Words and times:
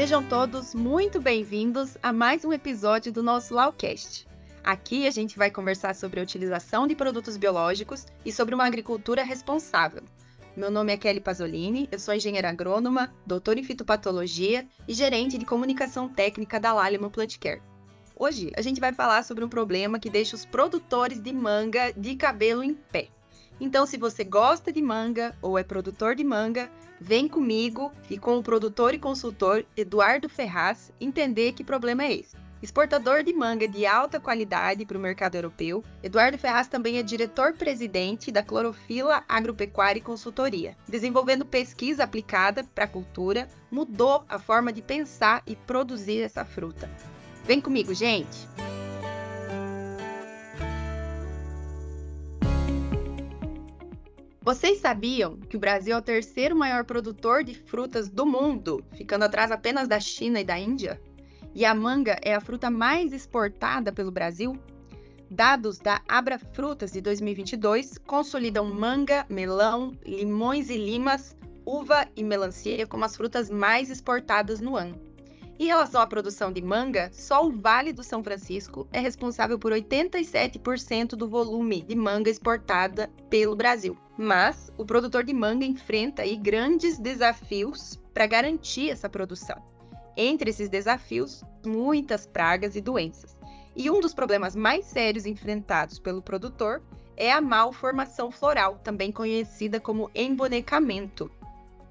Sejam 0.00 0.24
todos 0.24 0.74
muito 0.74 1.20
bem-vindos 1.20 1.98
a 2.02 2.10
mais 2.10 2.42
um 2.42 2.54
episódio 2.54 3.12
do 3.12 3.22
nosso 3.22 3.52
Lawcast. 3.52 4.26
Aqui 4.64 5.06
a 5.06 5.10
gente 5.10 5.36
vai 5.36 5.50
conversar 5.50 5.94
sobre 5.94 6.18
a 6.18 6.22
utilização 6.22 6.86
de 6.86 6.96
produtos 6.96 7.36
biológicos 7.36 8.06
e 8.24 8.32
sobre 8.32 8.54
uma 8.54 8.64
agricultura 8.64 9.22
responsável. 9.22 10.02
Meu 10.56 10.70
nome 10.70 10.90
é 10.90 10.96
Kelly 10.96 11.20
Pasolini, 11.20 11.86
eu 11.92 11.98
sou 11.98 12.14
engenheira 12.14 12.48
agrônoma, 12.48 13.14
doutora 13.26 13.60
em 13.60 13.62
fitopatologia 13.62 14.66
e 14.88 14.94
gerente 14.94 15.36
de 15.36 15.44
comunicação 15.44 16.08
técnica 16.08 16.58
da 16.58 16.72
Lallemand 16.72 17.10
Plant 17.10 17.36
Care. 17.38 17.60
Hoje 18.16 18.50
a 18.56 18.62
gente 18.62 18.80
vai 18.80 18.94
falar 18.94 19.22
sobre 19.22 19.44
um 19.44 19.50
problema 19.50 19.98
que 19.98 20.08
deixa 20.08 20.34
os 20.34 20.46
produtores 20.46 21.20
de 21.20 21.30
manga 21.30 21.92
de 21.92 22.16
cabelo 22.16 22.64
em 22.64 22.72
pé. 22.72 23.08
Então, 23.60 23.84
se 23.84 23.98
você 23.98 24.24
gosta 24.24 24.72
de 24.72 24.80
manga 24.80 25.36
ou 25.42 25.58
é 25.58 25.62
produtor 25.62 26.14
de 26.14 26.24
manga, 26.24 26.70
vem 27.00 27.26
comigo 27.26 27.90
e 28.10 28.18
com 28.18 28.36
o 28.36 28.42
produtor 28.42 28.92
e 28.92 28.98
consultor 28.98 29.64
Eduardo 29.76 30.28
Ferraz 30.28 30.92
entender 31.00 31.52
que 31.52 31.64
problema 31.64 32.04
é 32.04 32.12
esse. 32.12 32.36
Exportador 32.62 33.22
de 33.22 33.32
manga 33.32 33.66
de 33.66 33.86
alta 33.86 34.20
qualidade 34.20 34.84
para 34.84 34.98
o 34.98 35.00
mercado 35.00 35.34
europeu, 35.34 35.82
Eduardo 36.02 36.36
Ferraz 36.36 36.68
também 36.68 36.98
é 36.98 37.02
diretor-presidente 37.02 38.30
da 38.30 38.42
Clorofila 38.42 39.24
Agropecuária 39.26 39.98
e 39.98 40.02
Consultoria. 40.02 40.76
Desenvolvendo 40.86 41.46
pesquisa 41.46 42.04
aplicada 42.04 42.62
para 42.74 42.84
a 42.84 42.88
cultura, 42.88 43.48
mudou 43.70 44.24
a 44.28 44.38
forma 44.38 44.70
de 44.70 44.82
pensar 44.82 45.42
e 45.46 45.56
produzir 45.56 46.20
essa 46.20 46.44
fruta. 46.44 46.90
Vem 47.46 47.62
comigo, 47.62 47.94
gente! 47.94 48.46
Vocês 54.50 54.80
sabiam 54.80 55.36
que 55.36 55.56
o 55.56 55.60
Brasil 55.60 55.94
é 55.94 55.96
o 55.96 56.02
terceiro 56.02 56.56
maior 56.56 56.84
produtor 56.84 57.44
de 57.44 57.54
frutas 57.54 58.08
do 58.08 58.26
mundo, 58.26 58.84
ficando 58.96 59.24
atrás 59.24 59.52
apenas 59.52 59.86
da 59.86 60.00
China 60.00 60.40
e 60.40 60.44
da 60.44 60.58
Índia? 60.58 61.00
E 61.54 61.64
a 61.64 61.72
manga 61.72 62.18
é 62.20 62.34
a 62.34 62.40
fruta 62.40 62.68
mais 62.68 63.12
exportada 63.12 63.92
pelo 63.92 64.10
Brasil? 64.10 64.58
Dados 65.30 65.78
da 65.78 66.02
Abra 66.08 66.36
Frutas 66.36 66.90
de 66.90 67.00
2022 67.00 67.96
consolidam 67.98 68.64
manga, 68.74 69.24
melão, 69.28 69.92
limões 70.04 70.68
e 70.68 70.76
limas, 70.76 71.36
uva 71.64 72.08
e 72.16 72.24
melancia 72.24 72.88
como 72.88 73.04
as 73.04 73.16
frutas 73.16 73.48
mais 73.48 73.88
exportadas 73.88 74.60
no 74.60 74.74
ano. 74.74 75.00
Em 75.60 75.66
relação 75.66 76.00
à 76.00 76.06
produção 76.06 76.50
de 76.50 76.62
manga, 76.62 77.10
só 77.12 77.46
o 77.46 77.52
Vale 77.52 77.92
do 77.92 78.02
São 78.02 78.24
Francisco 78.24 78.88
é 78.90 78.98
responsável 78.98 79.58
por 79.58 79.72
87% 79.72 81.08
do 81.08 81.28
volume 81.28 81.82
de 81.82 81.94
manga 81.94 82.30
exportada 82.30 83.10
pelo 83.28 83.54
Brasil. 83.54 83.94
Mas 84.16 84.72
o 84.78 84.86
produtor 84.86 85.22
de 85.22 85.34
manga 85.34 85.66
enfrenta 85.66 86.22
aí 86.22 86.34
grandes 86.34 86.98
desafios 86.98 88.00
para 88.14 88.26
garantir 88.26 88.88
essa 88.88 89.06
produção. 89.06 89.62
Entre 90.16 90.48
esses 90.48 90.70
desafios, 90.70 91.44
muitas 91.62 92.24
pragas 92.24 92.74
e 92.74 92.80
doenças. 92.80 93.36
E 93.76 93.90
um 93.90 94.00
dos 94.00 94.14
problemas 94.14 94.56
mais 94.56 94.86
sérios 94.86 95.26
enfrentados 95.26 95.98
pelo 95.98 96.22
produtor 96.22 96.82
é 97.18 97.30
a 97.30 97.38
malformação 97.42 98.30
floral, 98.30 98.80
também 98.82 99.12
conhecida 99.12 99.78
como 99.78 100.10
embonecamento. 100.14 101.30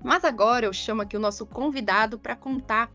Mas 0.04 0.26
agora 0.26 0.66
eu 0.66 0.74
chamo 0.74 1.04
aqui 1.04 1.16
o 1.16 1.20
nosso 1.20 1.46
convidado 1.46 2.18
para 2.18 2.36
contar 2.36 2.90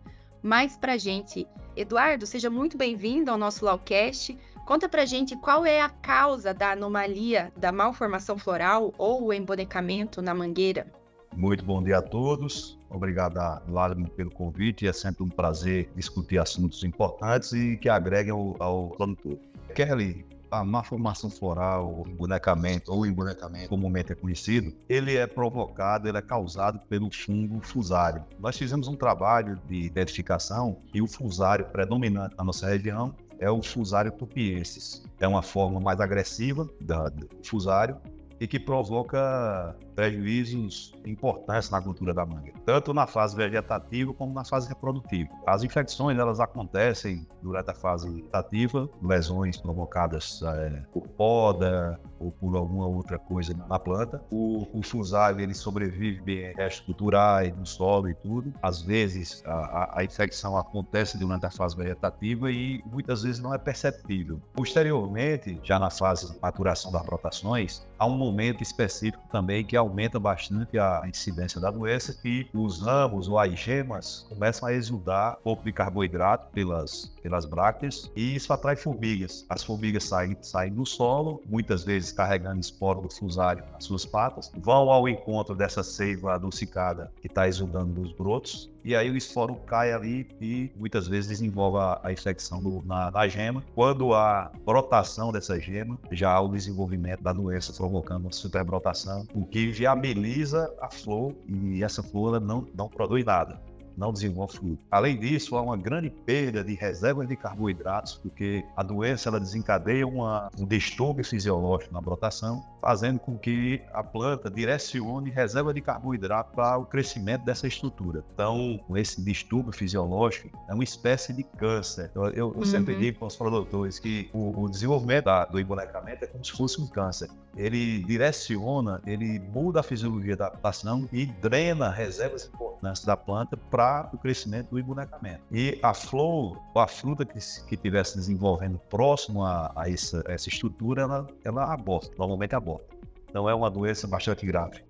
mais 0.44 0.76
pra 0.76 0.98
gente. 0.98 1.48
Eduardo, 1.74 2.26
seja 2.26 2.50
muito 2.50 2.76
bem-vindo 2.76 3.30
ao 3.30 3.38
nosso 3.38 3.64
Lawcast. 3.64 4.36
Conta 4.66 4.88
pra 4.88 5.06
gente 5.06 5.34
qual 5.36 5.64
é 5.64 5.80
a 5.80 5.88
causa 5.88 6.52
da 6.52 6.72
anomalia 6.72 7.50
da 7.56 7.72
malformação 7.72 8.36
floral 8.36 8.92
ou 8.98 9.24
o 9.24 9.32
embonecamento 9.32 10.20
na 10.20 10.34
mangueira. 10.34 10.86
Muito 11.34 11.64
bom 11.64 11.82
dia 11.82 11.98
a 11.98 12.02
todos. 12.02 12.78
Obrigado, 12.90 13.40
Lálimo, 13.68 14.08
pelo 14.10 14.30
convite. 14.30 14.86
É 14.86 14.92
sempre 14.92 15.24
um 15.24 15.28
prazer 15.28 15.90
discutir 15.96 16.38
assuntos 16.38 16.84
importantes 16.84 17.52
e 17.52 17.78
que 17.78 17.88
agreguem 17.88 18.32
ao, 18.32 18.54
ao 18.60 18.88
produtor. 18.90 19.38
Kelly, 19.74 20.26
a 20.54 20.64
malformação 20.64 21.28
floral, 21.28 22.02
o 22.04 22.08
embonecamento 22.08 22.92
ou 22.92 23.04
embonecamento 23.04 23.68
comumente 23.68 24.12
é 24.12 24.14
conhecido, 24.14 24.72
ele 24.88 25.16
é 25.16 25.26
provocado, 25.26 26.08
ele 26.08 26.18
é 26.18 26.22
causado 26.22 26.78
pelo 26.88 27.10
fungo 27.10 27.60
fusário. 27.60 28.24
Nós 28.38 28.56
fizemos 28.56 28.88
um 28.88 28.96
trabalho 28.96 29.58
de 29.68 29.76
identificação 29.76 30.78
e 30.92 31.02
o 31.02 31.06
fusário 31.06 31.66
predominante 31.66 32.36
na 32.36 32.44
nossa 32.44 32.66
região 32.66 33.14
é 33.38 33.50
o 33.50 33.62
fusário 33.62 34.12
tupiensis. 34.12 35.02
É 35.18 35.26
uma 35.26 35.42
forma 35.42 35.80
mais 35.80 36.00
agressiva 36.00 36.68
do 36.80 37.28
fusário 37.42 37.96
e 38.40 38.46
que 38.46 38.58
provoca 38.58 39.76
prejuízos 39.94 40.92
importantes 41.06 41.70
na 41.70 41.80
cultura 41.80 42.12
da 42.12 42.26
manga, 42.26 42.52
tanto 42.64 42.92
na 42.92 43.06
fase 43.06 43.36
vegetativa 43.36 44.12
como 44.14 44.32
na 44.32 44.44
fase 44.44 44.68
reprodutiva. 44.68 45.30
As 45.46 45.62
infecções 45.62 46.18
elas 46.18 46.40
acontecem 46.40 47.26
durante 47.42 47.70
a 47.70 47.74
fase 47.74 48.08
vegetativa, 48.10 48.88
lesões 49.02 49.56
provocadas 49.56 50.42
é, 50.42 50.82
por 50.92 51.06
poda 51.08 52.00
ou 52.18 52.32
por 52.32 52.56
alguma 52.56 52.86
outra 52.86 53.18
coisa 53.18 53.54
na 53.68 53.78
planta. 53.78 54.22
O, 54.30 54.66
o 54.72 54.82
fusário 54.82 55.40
ele 55.40 55.54
sobrevive 55.54 56.20
bem 56.22 56.50
em 56.50 56.54
restos 56.54 56.86
culturais, 56.86 57.54
no 57.56 57.66
solo 57.66 58.08
e 58.08 58.14
tudo. 58.14 58.52
Às 58.62 58.82
vezes 58.82 59.42
a, 59.46 59.52
a, 59.52 60.00
a 60.00 60.04
infecção 60.04 60.56
acontece 60.56 61.18
durante 61.18 61.46
a 61.46 61.50
fase 61.50 61.76
vegetativa 61.76 62.50
e 62.50 62.82
muitas 62.86 63.22
vezes 63.22 63.40
não 63.40 63.52
é 63.52 63.58
perceptível. 63.58 64.40
Posteriormente, 64.54 65.60
já 65.62 65.78
na 65.78 65.90
fase 65.90 66.32
de 66.32 66.40
maturação 66.40 66.90
das 66.90 67.02
brotações, 67.02 67.86
há 67.98 68.06
um 68.06 68.16
momento 68.16 68.62
específico 68.62 69.22
também 69.30 69.64
que 69.64 69.76
aumenta 69.84 70.18
bastante 70.18 70.78
a 70.78 71.02
incidência 71.06 71.60
da 71.60 71.70
doença, 71.70 72.12
que 72.12 72.48
os 72.52 72.80
ramos 72.80 73.28
ou 73.28 73.38
as 73.38 73.52
gemas 73.58 74.26
começam 74.28 74.68
a 74.68 74.72
exudar 74.72 75.38
um 75.40 75.42
pouco 75.42 75.64
de 75.64 75.72
carboidrato 75.72 76.50
pelas, 76.52 77.12
pelas 77.22 77.44
brácteas 77.44 78.10
e 78.16 78.34
isso 78.34 78.52
atrai 78.52 78.76
formigas. 78.76 79.44
As 79.48 79.62
formigas 79.62 80.04
saem, 80.04 80.36
saem 80.42 80.72
do 80.72 80.84
solo, 80.84 81.42
muitas 81.46 81.84
vezes 81.84 82.12
carregando 82.12 82.60
esporo 82.60 83.02
do 83.02 83.10
fusário 83.10 83.64
nas 83.72 83.84
suas 83.84 84.04
patas, 84.04 84.50
vão 84.56 84.90
ao 84.90 85.08
encontro 85.08 85.54
dessa 85.54 85.82
seiva 85.82 86.34
adocicada 86.34 87.12
que 87.20 87.26
está 87.26 87.46
exudando 87.46 88.02
dos 88.02 88.12
brotos 88.12 88.73
e 88.84 88.94
aí 88.94 89.10
o 89.10 89.16
esporo 89.16 89.54
cai 89.66 89.92
ali 89.92 90.28
e 90.40 90.70
muitas 90.76 91.08
vezes 91.08 91.28
desenvolve 91.28 91.78
a, 91.78 92.00
a 92.02 92.12
infecção 92.12 92.62
do, 92.62 92.82
na, 92.84 93.10
na, 93.10 93.26
gema. 93.26 93.64
Quando 93.74 94.12
há 94.12 94.52
brotação 94.64 95.32
dessa 95.32 95.58
gema, 95.58 95.98
já 96.12 96.30
há 96.32 96.40
o 96.40 96.48
desenvolvimento 96.48 97.22
da 97.22 97.32
doença 97.32 97.72
provocando 97.72 98.24
uma 98.24 98.32
superbrotação, 98.32 99.26
o 99.34 99.46
que 99.46 99.68
viabiliza 99.68 100.72
a 100.80 100.90
flor 100.90 101.34
e 101.48 101.82
essa 101.82 102.02
flor 102.02 102.38
não, 102.40 102.66
não 102.74 102.88
produz 102.88 103.24
nada 103.24 103.58
não 103.96 104.12
desenvolve 104.12 104.56
fruto. 104.56 104.78
Além 104.90 105.18
disso, 105.18 105.56
há 105.56 105.62
uma 105.62 105.76
grande 105.76 106.10
perda 106.10 106.62
de 106.62 106.74
reservas 106.74 107.28
de 107.28 107.36
carboidratos, 107.36 108.14
porque 108.14 108.64
a 108.76 108.82
doença 108.82 109.28
ela 109.28 109.40
desencadeia 109.40 110.06
uma, 110.06 110.50
um 110.58 110.66
distúrbio 110.66 111.24
fisiológico 111.24 111.92
na 111.92 112.00
brotação, 112.00 112.64
fazendo 112.80 113.18
com 113.18 113.38
que 113.38 113.82
a 113.92 114.02
planta 114.02 114.50
direcione 114.50 115.30
reserva 115.30 115.72
de 115.72 115.80
carboidrato 115.80 116.54
para 116.54 116.78
o 116.78 116.84
crescimento 116.84 117.44
dessa 117.44 117.66
estrutura. 117.66 118.24
Então, 118.32 118.80
esse 118.94 119.22
distúrbio 119.22 119.72
fisiológico 119.72 120.50
é 120.68 120.74
uma 120.74 120.84
espécie 120.84 121.32
de 121.32 121.42
câncer. 121.42 122.08
Então, 122.10 122.26
eu, 122.26 122.34
eu 122.34 122.48
uhum. 122.56 122.64
sempre 122.64 122.94
digo 122.94 123.18
para 123.18 123.28
os 123.28 123.36
produtores 123.36 123.98
que 123.98 124.28
o, 124.32 124.62
o 124.64 124.68
desenvolvimento 124.68 125.24
da, 125.26 125.44
do 125.44 125.58
embonecamento 125.58 126.24
é 126.24 126.26
como 126.26 126.44
se 126.44 126.52
fosse 126.52 126.80
um 126.80 126.86
câncer. 126.86 127.28
Ele 127.56 128.02
direciona, 128.02 129.00
ele 129.06 129.38
muda 129.38 129.80
a 129.80 129.82
fisiologia 129.82 130.36
da 130.36 130.50
planta 130.50 131.08
e 131.12 131.26
drena 131.26 131.90
reservas 131.90 132.46
importantes 132.46 133.04
da 133.04 133.16
planta 133.16 133.56
para 133.56 134.10
o 134.12 134.18
crescimento 134.18 134.70
do 134.70 134.78
embonecamento. 134.78 135.42
E 135.50 135.78
a 135.82 135.94
flor, 135.94 136.60
a 136.74 136.86
fruta 136.86 137.24
que 137.24 137.38
estivesse 137.38 138.16
desenvolvendo 138.16 138.78
próximo 138.90 139.44
a, 139.44 139.72
a, 139.76 139.90
essa, 139.90 140.22
essa, 140.26 140.48
estrutura, 140.48 141.02
ela, 141.02 141.26
ela 141.44 141.72
aborta, 141.72 142.10
normalmente 142.18 142.54
aborta. 142.54 142.94
Então 143.28 143.48
é 143.48 143.54
uma 143.54 143.70
doença 143.70 144.06
bastante 144.06 144.44
grave. 144.46 144.82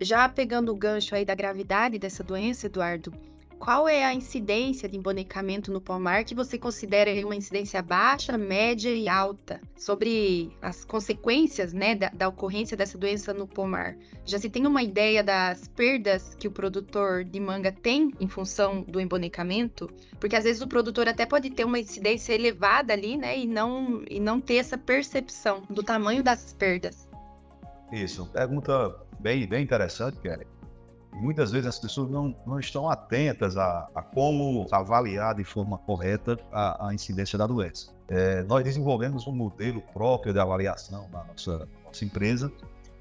Já 0.00 0.28
pegando 0.28 0.72
o 0.72 0.76
gancho 0.76 1.14
aí 1.14 1.24
da 1.24 1.34
gravidade 1.34 1.98
dessa 1.98 2.24
doença, 2.24 2.66
Eduardo, 2.66 3.12
qual 3.58 3.88
é 3.88 4.04
a 4.04 4.14
incidência 4.14 4.88
de 4.88 4.96
embonecamento 4.96 5.72
no 5.72 5.80
pomar 5.80 6.24
que 6.24 6.34
você 6.34 6.58
considera 6.58 7.10
uma 7.24 7.34
incidência 7.34 7.80
baixa, 7.82 8.36
média 8.36 8.90
e 8.90 9.08
alta 9.08 9.60
sobre 9.76 10.50
as 10.60 10.84
consequências 10.84 11.72
né, 11.72 11.94
da, 11.94 12.08
da, 12.10 12.28
ocorrência 12.28 12.76
dessa 12.76 12.98
doença 12.98 13.32
no 13.32 13.46
pomar? 13.46 13.96
Já 14.24 14.38
se 14.38 14.50
tem 14.50 14.66
uma 14.66 14.82
ideia 14.82 15.22
das 15.22 15.68
perdas 15.68 16.34
que 16.34 16.48
o 16.48 16.50
produtor 16.50 17.24
de 17.24 17.40
manga 17.40 17.72
tem 17.72 18.12
em 18.20 18.28
função 18.28 18.82
do 18.82 19.00
embonecamento? 19.00 19.90
Porque 20.20 20.36
às 20.36 20.44
vezes 20.44 20.62
o 20.62 20.68
produtor 20.68 21.08
até 21.08 21.26
pode 21.26 21.50
ter 21.50 21.64
uma 21.64 21.78
incidência 21.78 22.32
elevada 22.32 22.92
ali, 22.92 23.16
né, 23.16 23.38
e 23.38 23.46
não, 23.46 24.02
e 24.08 24.20
não 24.20 24.40
ter 24.40 24.56
essa 24.56 24.76
percepção 24.76 25.62
do 25.70 25.82
tamanho 25.82 26.22
das 26.22 26.52
perdas. 26.52 27.08
Isso, 27.92 28.26
pergunta 28.26 28.94
bem, 29.20 29.46
bem 29.46 29.62
interessante, 29.62 30.18
Kelly 30.20 30.53
muitas 31.14 31.52
vezes 31.52 31.66
as 31.66 31.78
pessoas 31.78 32.10
não, 32.10 32.34
não 32.46 32.58
estão 32.58 32.88
atentas 32.88 33.56
a, 33.56 33.88
a 33.94 34.02
como 34.02 34.66
avaliar 34.70 35.34
de 35.34 35.44
forma 35.44 35.78
correta 35.78 36.38
a, 36.52 36.88
a 36.88 36.94
incidência 36.94 37.38
da 37.38 37.46
doença. 37.46 37.92
É, 38.08 38.42
nós 38.42 38.64
desenvolvemos 38.64 39.26
um 39.26 39.32
modelo 39.32 39.80
próprio 39.92 40.32
de 40.32 40.38
avaliação 40.38 41.08
na 41.10 41.24
nossa, 41.24 41.68
nossa 41.84 42.04
empresa, 42.04 42.52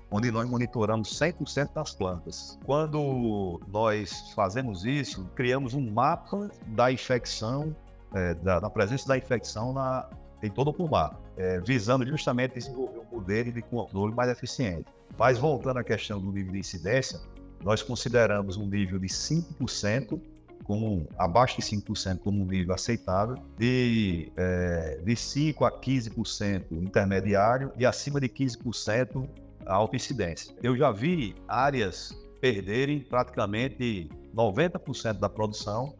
onde 0.09 0.31
nós 0.31 0.47
monitoramos 0.47 1.19
100% 1.19 1.73
das 1.73 1.93
plantas. 1.95 2.59
Quando 2.65 3.59
nós 3.67 4.31
fazemos 4.35 4.85
isso, 4.85 5.25
criamos 5.35 5.73
um 5.73 5.91
mapa 5.91 6.49
da 6.67 6.91
infecção, 6.91 7.75
é, 8.13 8.35
da, 8.35 8.59
da, 8.59 8.69
presença 8.69 9.07
da 9.07 9.17
infecção 9.17 9.73
na, 9.73 10.07
em 10.41 10.51
todo 10.51 10.69
o 10.69 10.73
pomar, 10.73 11.19
é, 11.35 11.59
visando 11.59 12.05
justamente 12.05 12.53
desenvolver 12.53 12.99
um 12.99 13.17
modelo 13.17 13.51
de 13.51 13.61
controle 13.63 14.13
mais 14.13 14.29
eficiente. 14.29 14.85
Mas 15.17 15.39
voltando 15.39 15.77
à 15.77 15.83
questão 15.83 16.19
do 16.19 16.31
nível 16.31 16.53
de 16.53 16.59
incidência, 16.59 17.19
nós 17.63 17.81
consideramos 17.81 18.57
um 18.57 18.67
nível 18.67 18.99
de 18.99 19.07
5% 19.07 20.19
como 20.63 21.07
abaixo 21.17 21.57
de 21.57 21.63
5% 21.63 22.19
como 22.19 22.41
um 22.41 22.45
nível 22.45 22.73
aceitável, 22.73 23.35
de, 23.57 24.31
é, 24.37 24.99
de 25.03 25.13
5% 25.13 25.67
a 25.67 25.71
15% 25.71 26.71
intermediário 26.71 27.71
e 27.77 27.85
acima 27.85 28.19
de 28.19 28.29
15% 28.29 29.27
alta 29.65 29.95
incidência. 29.95 30.53
Eu 30.61 30.75
já 30.75 30.91
vi 30.91 31.35
áreas 31.47 32.17
perderem 32.39 32.99
praticamente 32.99 34.09
90% 34.35 35.19
da 35.19 35.29
produção 35.29 35.93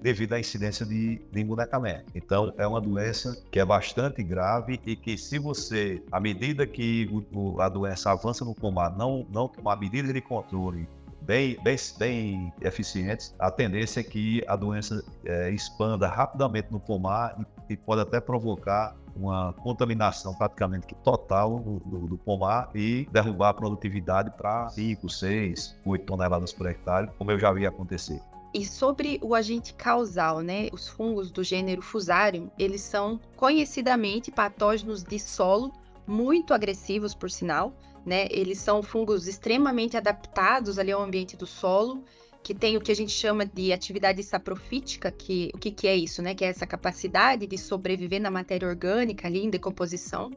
devido 0.00 0.32
à 0.32 0.40
incidência 0.40 0.86
de, 0.86 1.20
de 1.30 1.40
embonecamento. 1.40 2.06
Então, 2.14 2.52
é 2.56 2.66
uma 2.66 2.80
doença 2.80 3.36
que 3.50 3.60
é 3.60 3.64
bastante 3.64 4.22
grave 4.22 4.80
e 4.86 4.96
que 4.96 5.18
se 5.18 5.38
você, 5.38 6.02
à 6.10 6.18
medida 6.18 6.66
que 6.66 7.08
o, 7.32 7.60
a 7.60 7.68
doença 7.68 8.10
avança 8.10 8.44
no 8.44 8.54
pomar, 8.54 8.96
não, 8.96 9.26
não 9.30 9.46
tomar 9.46 9.76
medidas 9.76 10.12
de 10.14 10.20
controle 10.20 10.88
bem, 11.22 11.58
bem, 11.62 11.76
bem 11.98 12.52
eficientes, 12.60 13.34
a 13.38 13.50
tendência 13.50 14.00
é 14.00 14.02
que 14.02 14.42
a 14.46 14.56
doença 14.56 15.04
é, 15.24 15.50
expanda 15.50 16.08
rapidamente 16.08 16.68
no 16.70 16.80
pomar 16.80 17.36
e, 17.68 17.74
e, 17.74 17.76
pode 17.76 18.00
até 18.00 18.20
provocar 18.20 18.96
uma 19.14 19.52
contaminação 19.52 20.34
praticamente 20.34 20.94
total 21.02 21.58
do, 21.58 22.06
do, 22.06 22.18
pomar 22.18 22.70
e 22.74 23.06
derrubar 23.12 23.50
a 23.50 23.54
produtividade 23.54 24.30
para 24.36 24.68
5, 24.70 25.08
6, 25.08 25.76
8 25.84 26.04
toneladas 26.04 26.52
por 26.52 26.66
hectare, 26.66 27.10
como 27.18 27.30
eu 27.30 27.38
já 27.38 27.52
vi 27.52 27.66
acontecer. 27.66 28.20
E 28.52 28.64
sobre 28.64 29.20
o 29.22 29.34
agente 29.34 29.72
causal, 29.74 30.40
né? 30.40 30.68
Os 30.72 30.88
fungos 30.88 31.30
do 31.30 31.44
gênero 31.44 31.80
Fusarium, 31.80 32.50
eles 32.58 32.80
são 32.80 33.20
conhecidamente 33.36 34.30
patógenos 34.30 35.04
de 35.04 35.18
solo, 35.20 35.72
muito 36.04 36.52
agressivos, 36.52 37.14
por 37.14 37.30
sinal, 37.30 37.72
né? 38.04 38.26
Eles 38.30 38.58
são 38.58 38.82
fungos 38.82 39.26
extremamente 39.26 39.96
adaptados 39.96 40.78
ali 40.78 40.92
ao 40.92 41.02
ambiente 41.02 41.36
do 41.36 41.46
solo, 41.46 42.04
que 42.42 42.54
tem 42.54 42.76
o 42.76 42.80
que 42.80 42.90
a 42.90 42.96
gente 42.96 43.12
chama 43.12 43.44
de 43.44 43.72
atividade 43.72 44.22
saprofítica, 44.22 45.10
que 45.10 45.50
o 45.54 45.58
que, 45.58 45.70
que 45.70 45.86
é 45.86 45.94
isso, 45.94 46.22
né? 46.22 46.34
Que 46.34 46.44
é 46.44 46.48
essa 46.48 46.66
capacidade 46.66 47.46
de 47.46 47.58
sobreviver 47.58 48.20
na 48.20 48.30
matéria 48.30 48.66
orgânica 48.68 49.28
ali 49.28 49.44
em 49.44 49.50
decomposição. 49.50 50.30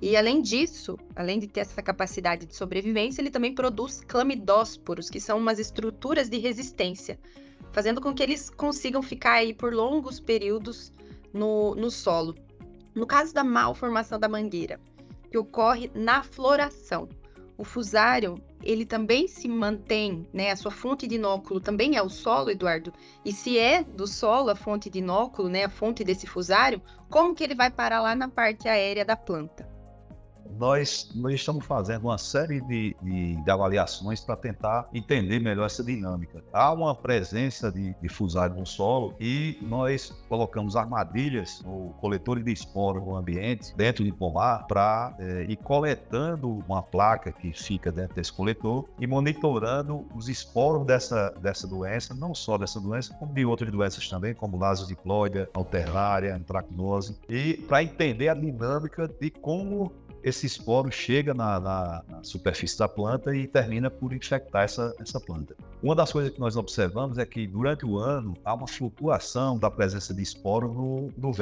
E 0.00 0.16
além 0.16 0.42
disso, 0.42 0.98
além 1.14 1.38
de 1.38 1.46
ter 1.46 1.60
essa 1.60 1.80
capacidade 1.82 2.46
de 2.46 2.54
sobrevivência, 2.54 3.22
ele 3.22 3.30
também 3.30 3.54
produz 3.54 4.00
clamidósporos, 4.00 5.08
que 5.08 5.20
são 5.20 5.38
umas 5.38 5.58
estruturas 5.58 6.28
de 6.28 6.38
resistência, 6.38 7.18
fazendo 7.72 8.00
com 8.00 8.12
que 8.12 8.22
eles 8.22 8.50
consigam 8.50 9.02
ficar 9.02 9.34
aí 9.34 9.54
por 9.54 9.72
longos 9.72 10.20
períodos 10.20 10.92
no, 11.32 11.74
no 11.74 11.90
solo. 11.90 12.34
No 12.94 13.06
caso 13.06 13.34
da 13.34 13.42
malformação 13.42 14.18
da 14.18 14.28
mangueira, 14.28 14.80
que 15.34 15.38
ocorre 15.38 15.90
na 15.92 16.22
floração. 16.22 17.08
O 17.58 17.64
fusário, 17.64 18.40
ele 18.62 18.86
também 18.86 19.26
se 19.26 19.48
mantém, 19.48 20.28
né? 20.32 20.52
A 20.52 20.56
sua 20.56 20.70
fonte 20.70 21.08
de 21.08 21.16
inóculo 21.16 21.58
também 21.60 21.96
é 21.96 22.02
o 22.02 22.08
solo, 22.08 22.50
Eduardo. 22.50 22.92
E 23.24 23.32
se 23.32 23.58
é 23.58 23.82
do 23.82 24.06
solo 24.06 24.50
a 24.50 24.54
fonte 24.54 24.88
de 24.88 25.00
inóculo, 25.00 25.48
né? 25.48 25.64
A 25.64 25.68
fonte 25.68 26.04
desse 26.04 26.24
fusário, 26.24 26.80
como 27.10 27.34
que 27.34 27.42
ele 27.42 27.56
vai 27.56 27.68
parar 27.68 28.00
lá 28.00 28.14
na 28.14 28.28
parte 28.28 28.68
aérea 28.68 29.04
da 29.04 29.16
planta? 29.16 29.73
Nós, 30.58 31.10
nós 31.14 31.34
estamos 31.34 31.64
fazendo 31.64 32.04
uma 32.04 32.18
série 32.18 32.60
de, 32.60 32.96
de, 33.02 33.42
de 33.42 33.50
avaliações 33.50 34.20
para 34.20 34.36
tentar 34.36 34.88
entender 34.92 35.40
melhor 35.40 35.66
essa 35.66 35.82
dinâmica. 35.82 36.42
Há 36.52 36.72
uma 36.72 36.94
presença 36.94 37.70
de, 37.70 37.94
de 38.00 38.08
fusário 38.08 38.56
no 38.56 38.66
solo 38.66 39.14
e 39.20 39.58
nós 39.62 40.10
colocamos 40.28 40.76
armadilhas 40.76 41.62
ou 41.64 41.90
coletores 41.94 42.44
de 42.44 42.52
esporos 42.52 43.02
no 43.02 43.16
ambiente, 43.16 43.74
dentro 43.76 44.04
de 44.04 44.12
pomar, 44.12 44.66
para 44.66 45.14
é, 45.18 45.46
ir 45.48 45.56
coletando 45.56 46.62
uma 46.66 46.82
placa 46.82 47.32
que 47.32 47.52
fica 47.52 47.90
dentro 47.90 48.14
desse 48.14 48.32
coletor 48.32 48.88
e 48.98 49.06
monitorando 49.06 50.06
os 50.14 50.28
esporos 50.28 50.86
dessa, 50.86 51.30
dessa 51.40 51.66
doença, 51.66 52.14
não 52.14 52.34
só 52.34 52.56
dessa 52.58 52.80
doença, 52.80 53.14
como 53.14 53.32
de 53.32 53.44
outras 53.44 53.70
doenças 53.70 54.08
também, 54.08 54.34
como 54.34 54.58
lasodiploide, 54.58 55.48
alternária, 55.54 56.34
antracnose, 56.34 57.18
e 57.28 57.54
para 57.68 57.82
entender 57.82 58.28
a 58.28 58.34
dinâmica 58.34 59.08
de 59.08 59.30
como 59.30 59.92
esse 60.24 60.46
esporo 60.46 60.90
chega 60.90 61.34
na, 61.34 61.60
na, 61.60 62.02
na, 62.08 62.24
superfície 62.24 62.78
da 62.78 62.88
planta 62.88 63.36
e 63.36 63.46
termina 63.46 63.90
por 63.90 64.14
infectar 64.14 64.64
essa, 64.64 64.94
essa 64.98 65.20
planta. 65.20 65.54
Uma 65.82 65.94
das 65.94 66.10
coisas 66.10 66.32
que 66.32 66.40
nós 66.40 66.56
observamos 66.56 67.18
é 67.18 67.26
que 67.26 67.46
durante 67.46 67.84
o 67.84 67.98
ano 67.98 68.34
há 68.42 68.54
uma 68.54 68.66
flutuação 68.66 69.58
da 69.58 69.70
presença 69.70 70.14
de 70.14 70.22
esporo 70.22 70.72
no, 70.72 71.12
no. 71.18 71.34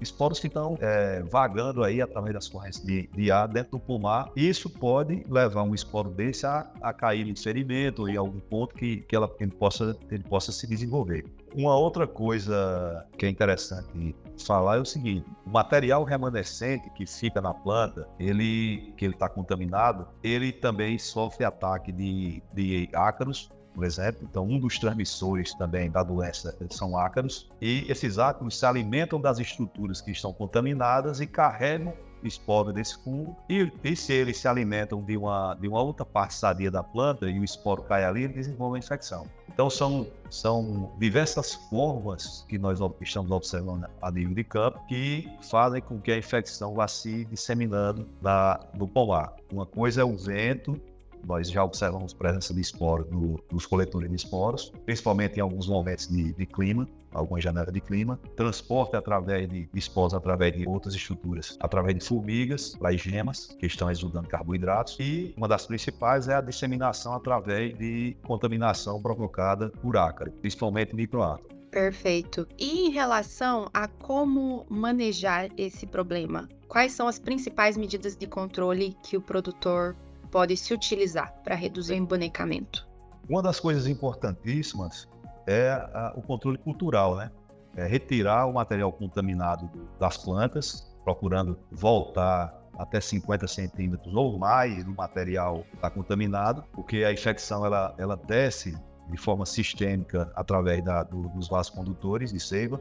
Esporos 0.00 0.38
ficam 0.38 0.78
é, 0.80 1.22
vagando 1.24 1.84
aí 1.84 2.00
através 2.00 2.32
das 2.32 2.48
correntes 2.48 2.82
de, 2.82 3.08
de, 3.08 3.30
ar 3.30 3.46
dentro 3.46 3.72
do 3.72 3.78
pulmar. 3.78 4.30
Isso 4.34 4.70
pode 4.70 5.22
levar 5.28 5.64
um 5.64 5.74
esporo 5.74 6.08
desse 6.08 6.46
a, 6.46 6.70
a 6.80 6.94
cair 6.94 7.28
em 7.28 7.36
ferimento 7.36 8.02
ou 8.02 8.08
em 8.08 8.16
algum 8.16 8.38
ponto 8.38 8.74
que, 8.74 8.98
que, 9.02 9.14
ela, 9.14 9.30
ele, 9.38 9.50
possa, 9.50 9.94
ele 10.10 10.22
possa 10.22 10.50
se 10.50 10.66
desenvolver. 10.66 11.26
Uma 11.54 11.76
outra 11.76 12.06
coisa 12.06 13.06
que 13.18 13.26
é 13.26 13.28
interessante 13.28 14.14
falar 14.44 14.76
é 14.76 14.80
o 14.80 14.84
seguinte: 14.84 15.26
o 15.44 15.50
material 15.50 16.04
remanescente 16.04 16.88
que 16.90 17.06
fica 17.06 17.40
na 17.40 17.52
planta, 17.52 18.08
ele 18.18 18.92
que 18.96 19.04
ele 19.04 19.14
está 19.14 19.28
contaminado, 19.28 20.06
ele 20.22 20.52
também 20.52 20.98
sofre 20.98 21.44
ataque 21.44 21.92
de, 21.92 22.42
de 22.52 22.88
ácaros 22.92 23.50
por 23.74 23.84
exemplo. 23.84 24.26
Então, 24.28 24.44
um 24.44 24.58
dos 24.58 24.78
transmissores 24.78 25.54
também 25.54 25.90
da 25.90 26.02
doença 26.02 26.56
são 26.70 26.98
ácaros. 26.98 27.48
E 27.60 27.86
esses 27.88 28.18
ácaros 28.18 28.58
se 28.58 28.66
alimentam 28.66 29.20
das 29.20 29.38
estruturas 29.38 30.00
que 30.00 30.10
estão 30.10 30.32
contaminadas 30.32 31.20
e 31.20 31.26
carregam 31.26 31.94
esporo 32.22 32.72
desse 32.72 33.02
fungo. 33.02 33.36
E, 33.48 33.72
e, 33.82 33.96
se 33.96 34.12
eles 34.12 34.38
se 34.38 34.48
alimentam 34.48 35.02
de 35.02 35.16
uma, 35.16 35.54
de 35.54 35.68
uma 35.68 35.82
outra 35.82 36.04
parte 36.04 36.34
sadia 36.34 36.70
da 36.70 36.82
planta 36.82 37.28
e 37.28 37.38
o 37.38 37.44
esporo 37.44 37.82
cai 37.82 38.04
ali, 38.04 38.24
ele 38.24 38.34
desenvolve 38.34 38.76
a 38.76 38.78
infecção. 38.78 39.26
Então, 39.60 39.68
são, 39.68 40.06
são 40.30 40.90
diversas 40.98 41.52
formas 41.68 42.46
que 42.48 42.56
nós 42.56 42.80
estamos 43.02 43.30
observando 43.30 43.86
a 44.00 44.10
nível 44.10 44.34
de 44.34 44.42
campo 44.42 44.80
que 44.88 45.28
fazem 45.50 45.82
com 45.82 46.00
que 46.00 46.10
a 46.10 46.16
infecção 46.16 46.72
vá 46.72 46.88
se 46.88 47.26
disseminando 47.26 48.08
na, 48.22 48.58
no 48.72 48.88
pomar. 48.88 49.36
Uma 49.52 49.66
coisa 49.66 50.00
é 50.00 50.04
o 50.04 50.16
vento, 50.16 50.80
nós 51.26 51.50
já 51.50 51.64
observamos 51.64 52.12
presença 52.12 52.54
de 52.54 52.60
esporos 52.60 53.10
no, 53.10 53.42
nos 53.50 53.66
coletores 53.66 54.08
de 54.08 54.16
esporos, 54.16 54.72
principalmente 54.84 55.38
em 55.38 55.40
alguns 55.40 55.66
momentos 55.68 56.08
de, 56.08 56.32
de 56.32 56.46
clima, 56.46 56.88
algumas 57.12 57.42
janelas 57.42 57.72
de 57.72 57.80
clima, 57.80 58.18
transporte 58.36 58.96
através 58.96 59.48
de, 59.48 59.66
de 59.66 59.78
esporos 59.78 60.14
através 60.14 60.56
de 60.56 60.66
outras 60.66 60.94
estruturas, 60.94 61.56
através 61.60 61.98
de 61.98 62.04
formigas, 62.04 62.76
gemas, 62.96 63.46
que 63.58 63.66
estão 63.66 63.90
exudando 63.90 64.28
carboidratos, 64.28 64.96
e 65.00 65.34
uma 65.36 65.48
das 65.48 65.66
principais 65.66 66.28
é 66.28 66.34
a 66.34 66.40
disseminação 66.40 67.14
através 67.14 67.76
de 67.76 68.16
contaminação 68.22 69.00
provocada 69.00 69.70
por 69.82 69.96
ácaro, 69.96 70.30
principalmente 70.32 70.94
microátomo. 70.94 71.60
Perfeito. 71.70 72.48
E 72.58 72.86
em 72.86 72.90
relação 72.90 73.68
a 73.72 73.86
como 73.86 74.66
manejar 74.68 75.48
esse 75.56 75.86
problema? 75.86 76.48
Quais 76.66 76.92
são 76.92 77.06
as 77.06 77.18
principais 77.18 77.76
medidas 77.76 78.16
de 78.16 78.26
controle 78.26 78.96
que 79.04 79.16
o 79.16 79.20
produtor 79.20 79.96
pode 80.30 80.56
se 80.56 80.72
utilizar 80.72 81.32
para 81.42 81.54
reduzir 81.54 81.94
o 81.94 81.96
embonecamento? 81.96 82.88
Uma 83.28 83.42
das 83.42 83.60
coisas 83.60 83.86
importantíssimas 83.86 85.08
é 85.46 85.70
a, 85.70 86.12
o 86.16 86.22
controle 86.22 86.58
cultural, 86.58 87.16
né? 87.16 87.30
É 87.76 87.86
retirar 87.86 88.46
o 88.46 88.52
material 88.52 88.92
contaminado 88.92 89.70
das 89.98 90.16
plantas, 90.16 90.92
procurando 91.04 91.58
voltar 91.70 92.60
até 92.78 93.00
50 93.00 93.46
centímetros 93.46 94.14
ou 94.14 94.38
mais 94.38 94.84
do 94.84 94.92
material 94.92 95.64
está 95.74 95.90
contaminado, 95.90 96.64
porque 96.72 97.04
a 97.04 97.12
infecção 97.12 97.64
ela, 97.64 97.94
ela 97.98 98.16
desce 98.16 98.76
de 99.10 99.16
forma 99.16 99.44
sistêmica 99.44 100.32
através 100.34 100.82
da, 100.82 101.02
do, 101.02 101.28
dos 101.28 101.48
vasos 101.48 101.70
condutores 101.70 102.32
de 102.32 102.40
seiva 102.40 102.80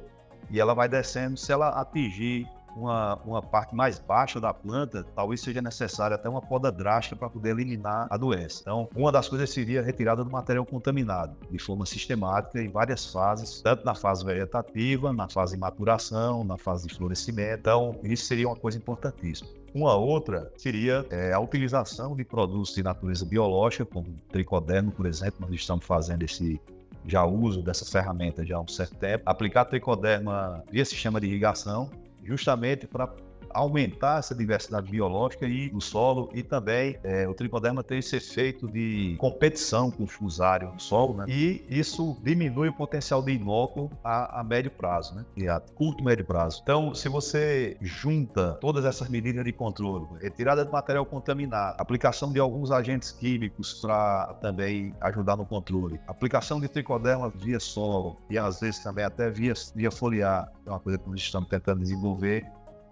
e 0.50 0.60
ela 0.60 0.74
vai 0.74 0.88
descendo. 0.88 1.38
Se 1.38 1.52
ela 1.52 1.70
atingir 1.70 2.48
uma, 2.76 3.16
uma 3.26 3.42
parte 3.42 3.76
mais 3.76 4.00
baixa 4.00 4.40
da 4.40 4.54
planta, 4.54 5.06
talvez 5.16 5.42
seja 5.42 5.62
necessária 5.62 6.16
até 6.16 6.30
uma 6.30 6.42
poda 6.42 6.72
drástica 6.72 7.16
para 7.16 7.30
poder 7.30 7.52
eliminar 7.52 8.08
a 8.10 8.18
doença. 8.18 8.62
Então, 8.62 8.90
uma 8.96 9.12
das 9.12 9.28
coisas 9.28 9.50
seria 9.50 9.82
a 9.82 9.84
retirada 9.84 10.24
do 10.24 10.32
material 10.32 10.66
contaminado, 10.66 11.36
de 11.50 11.60
forma 11.60 11.86
sistemática, 11.86 12.62
em 12.62 12.70
várias 12.70 13.06
fases, 13.12 13.62
tanto 13.62 13.86
na 13.86 13.96
fase 13.96 14.26
vegetativa, 14.26 15.12
na 15.14 15.28
fase 15.28 15.56
de 15.56 15.60
maturação, 15.60 16.44
na 16.44 16.58
fase 16.58 16.88
de 16.88 16.96
florescimento. 16.96 17.60
Então, 17.60 18.00
isso 18.04 18.26
seria 18.26 18.48
uma 18.48 18.56
coisa 18.56 18.78
importantíssima. 18.78 19.50
Uma 19.74 19.96
outra 19.96 20.52
seria 20.58 21.06
é, 21.10 21.32
a 21.32 21.40
utilização 21.40 22.16
de 22.16 22.24
produtos 22.24 22.74
de 22.74 22.82
natureza 22.82 23.26
biológica, 23.26 23.86
como 23.86 24.08
tricodermo, 24.32 24.92
por 24.92 25.06
exemplo. 25.06 25.42
Nós 25.42 25.52
estamos 25.52 25.86
fazendo 25.86 26.24
esse 26.24 26.60
já 27.06 27.24
uso 27.26 27.62
dessa 27.62 27.86
ferramenta 27.86 28.46
já 28.46 28.58
há 28.58 28.62
um 28.62 28.68
certo 28.68 28.96
tempo. 28.96 29.24
Aplicar 29.26 29.66
tricoderma 29.66 30.64
via 30.72 30.84
sistema 30.86 31.20
de 31.20 31.28
irrigação, 31.28 31.90
justamente 32.24 32.88
para 32.88 33.14
aumentar 33.52 34.20
essa 34.20 34.36
diversidade 34.36 34.90
biológica 34.90 35.46
e 35.46 35.72
no 35.72 35.82
solo 35.82 36.30
e 36.34 36.44
também 36.44 36.98
é, 37.04 37.28
o 37.28 37.34
tricoderma 37.34 37.84
tem 37.84 38.00
esse 38.00 38.16
efeito 38.16 38.68
de 38.68 39.16
competição 39.18 39.92
com 39.92 40.04
o 40.04 40.08
fusário 40.08 40.72
no 40.74 40.80
solo, 40.80 41.16
né? 41.16 41.26
E 41.28 41.66
isso 41.70 42.18
diminui 42.24 42.70
o 42.70 42.74
potencial 42.74 43.22
de 43.22 43.34
inóculo 43.34 43.92
a, 44.04 44.40
a 44.40 44.44
médio 44.44 44.72
prazo, 44.72 45.16
né? 45.16 45.26
E 45.36 45.48
a 45.48 45.60
curto 45.60 46.04
médio 46.04 46.26
prazo. 46.26 46.60
Então, 46.64 46.94
se 46.94 47.10
você 47.10 47.78
junta 47.82 48.58
todas 48.62 48.86
essas 48.86 49.10
medidas 49.10 49.44
de 49.44 49.52
controle, 49.52 50.06
retirada 50.22 50.66
de 50.66 50.72
material 50.72 51.06
contaminado, 51.06 51.76
aplicação 51.80 52.32
de 52.32 52.40
alguns 52.40 52.72
agentes 52.72 53.12
químicos 53.12 53.74
para 53.82 54.34
também 54.42 54.94
ajudar 55.02 55.36
no 55.36 55.46
controle, 55.46 56.00
aplicação 56.08 56.60
de 56.60 56.68
tricoderma 56.68 57.30
via 57.30 57.60
solo 57.60 58.18
e 58.30 58.38
às 58.38 58.60
vezes 58.60 58.84
também 58.84 59.06
até 59.06 59.30
via, 59.30 59.54
via 59.76 59.92
foliar, 59.92 60.52
é 60.66 60.70
uma 60.70 60.80
coisa 60.80 60.98
que 60.98 61.10
nós 61.10 61.20
estamos 61.20 61.50
tentando 61.50 61.80
desenvolver, 61.80 62.46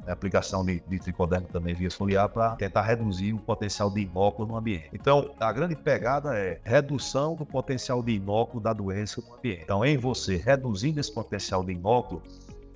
a 0.07 0.13
aplicação 0.13 0.65
de, 0.65 0.81
de 0.87 0.99
tricoderma 0.99 1.47
também 1.47 1.73
via 1.73 1.91
foliar 1.91 2.29
para 2.29 2.55
tentar 2.55 2.81
reduzir 2.81 3.33
o 3.33 3.39
potencial 3.39 3.89
de 3.89 4.01
inóculo 4.01 4.47
no 4.47 4.57
ambiente. 4.57 4.89
Então, 4.93 5.33
a 5.39 5.51
grande 5.51 5.75
pegada 5.75 6.37
é 6.37 6.59
redução 6.63 7.35
do 7.35 7.45
potencial 7.45 8.01
de 8.01 8.13
inóculo 8.13 8.61
da 8.61 8.73
doença 8.73 9.21
no 9.21 9.35
ambiente. 9.35 9.61
Então, 9.63 9.85
em 9.85 9.97
você 9.97 10.37
reduzindo 10.37 10.99
esse 10.99 11.13
potencial 11.13 11.63
de 11.63 11.73
inóculo, 11.73 12.21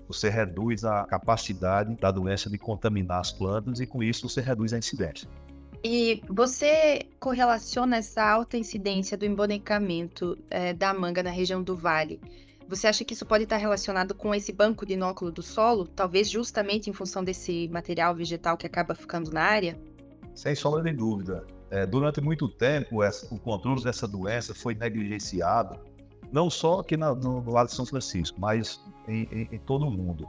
você 0.08 0.30
reduz 0.30 0.84
a 0.84 1.06
capacidade 1.06 1.96
da 1.96 2.12
doença 2.12 2.50
de 2.50 2.58
contaminar 2.58 3.22
as 3.22 3.32
plantas 3.32 3.80
e 3.80 3.86
com 3.86 4.04
isso 4.04 4.28
você 4.28 4.42
reduz 4.42 4.74
a 4.74 4.78
incidência. 4.78 5.28
E 5.84 6.22
você 6.30 7.08
correlaciona 7.20 7.98
essa 7.98 8.24
alta 8.24 8.58
incidência 8.58 9.18
do 9.18 9.26
embonecamento 9.26 10.38
é, 10.50 10.74
da 10.74 10.94
manga 10.94 11.24
na 11.24 11.32
região 11.32 11.64
do 11.64 11.76
Vale 11.76 12.20
você 12.72 12.88
acha 12.88 13.04
que 13.04 13.14
isso 13.14 13.26
pode 13.26 13.44
estar 13.44 13.58
relacionado 13.58 14.16
com 14.16 14.34
esse 14.34 14.54
banco 14.54 14.86
de 14.86 14.94
inóculo 14.94 15.30
do 15.30 15.44
solo, 15.44 15.86
talvez 15.86 16.30
justamente 16.30 16.90
em 16.90 16.94
função 16.94 17.22
desse 17.22 17.68
material 17.68 18.16
vegetal 18.16 18.56
que 18.56 18.66
acaba 18.66 18.96
ficando 18.96 19.30
na 19.30 19.42
área? 19.42 19.78
Sem 20.34 20.56
sombra 20.56 20.82
de 20.82 20.94
dúvida. 20.94 21.46
É, 21.70 21.86
durante 21.86 22.22
muito 22.22 22.48
tempo, 22.48 23.04
essa, 23.04 23.28
o 23.34 23.38
controle 23.38 23.84
dessa 23.84 24.08
doença 24.08 24.56
foi 24.56 24.74
negligenciado, 24.74 25.78
não 26.32 26.50
só 26.50 26.80
aqui 26.80 26.96
na, 26.96 27.14
no, 27.14 27.52
lado 27.52 27.68
de 27.68 27.76
São 27.76 27.86
Francisco, 27.86 28.40
mas 28.40 28.82
em, 29.06 29.28
em, 29.30 29.50
em 29.52 29.60
todo 29.60 29.86
o 29.86 29.92
mundo. 29.92 30.26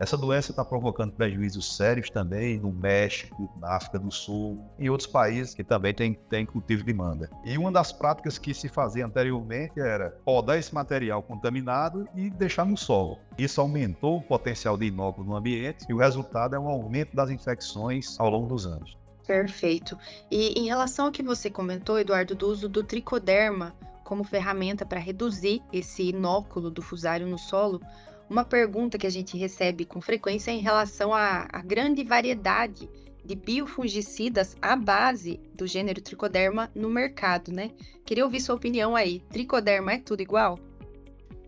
Essa 0.00 0.16
doença 0.16 0.50
está 0.50 0.64
provocando 0.64 1.12
prejuízos 1.12 1.76
sérios 1.76 2.08
também 2.08 2.58
no 2.58 2.72
México, 2.72 3.52
na 3.60 3.76
África 3.76 3.98
do 3.98 4.10
Sul 4.10 4.58
e 4.78 4.88
outros 4.88 5.06
países 5.06 5.52
que 5.52 5.62
também 5.62 5.92
têm, 5.92 6.14
têm 6.14 6.46
cultivo 6.46 6.82
de 6.82 6.94
manga. 6.94 7.28
E 7.44 7.58
uma 7.58 7.70
das 7.70 7.92
práticas 7.92 8.38
que 8.38 8.54
se 8.54 8.66
fazia 8.66 9.04
anteriormente 9.04 9.78
era 9.78 10.12
podar 10.24 10.58
esse 10.58 10.74
material 10.74 11.22
contaminado 11.22 12.08
e 12.14 12.30
deixar 12.30 12.64
no 12.64 12.78
solo. 12.78 13.18
Isso 13.36 13.60
aumentou 13.60 14.16
o 14.16 14.22
potencial 14.22 14.78
de 14.78 14.86
inóculo 14.86 15.28
no 15.28 15.36
ambiente 15.36 15.84
e 15.86 15.92
o 15.92 15.98
resultado 15.98 16.56
é 16.56 16.58
um 16.58 16.68
aumento 16.68 17.14
das 17.14 17.28
infecções 17.28 18.18
ao 18.18 18.30
longo 18.30 18.46
dos 18.46 18.66
anos. 18.66 18.96
Perfeito. 19.26 19.98
E 20.30 20.58
em 20.58 20.66
relação 20.66 21.06
ao 21.06 21.12
que 21.12 21.22
você 21.22 21.50
comentou, 21.50 21.98
Eduardo, 21.98 22.34
do 22.34 22.48
uso 22.48 22.70
do 22.70 22.82
tricoderma 22.82 23.74
como 24.02 24.24
ferramenta 24.24 24.86
para 24.86 24.98
reduzir 24.98 25.62
esse 25.70 26.08
inóculo 26.08 26.70
do 26.70 26.80
fusário 26.80 27.26
no 27.26 27.38
solo, 27.38 27.82
uma 28.30 28.44
pergunta 28.44 28.96
que 28.96 29.08
a 29.08 29.10
gente 29.10 29.36
recebe 29.36 29.84
com 29.84 30.00
frequência 30.00 30.52
é 30.52 30.54
em 30.54 30.60
relação 30.60 31.12
à, 31.12 31.48
à 31.52 31.60
grande 31.60 32.04
variedade 32.04 32.88
de 33.24 33.34
biofungicidas 33.34 34.56
à 34.62 34.76
base 34.76 35.40
do 35.54 35.66
gênero 35.66 36.00
tricoderma 36.00 36.70
no 36.72 36.88
mercado, 36.88 37.52
né? 37.52 37.72
Queria 38.06 38.24
ouvir 38.24 38.40
sua 38.40 38.54
opinião 38.54 38.94
aí. 38.94 39.20
Tricoderma 39.30 39.94
é 39.94 39.98
tudo 39.98 40.22
igual? 40.22 40.58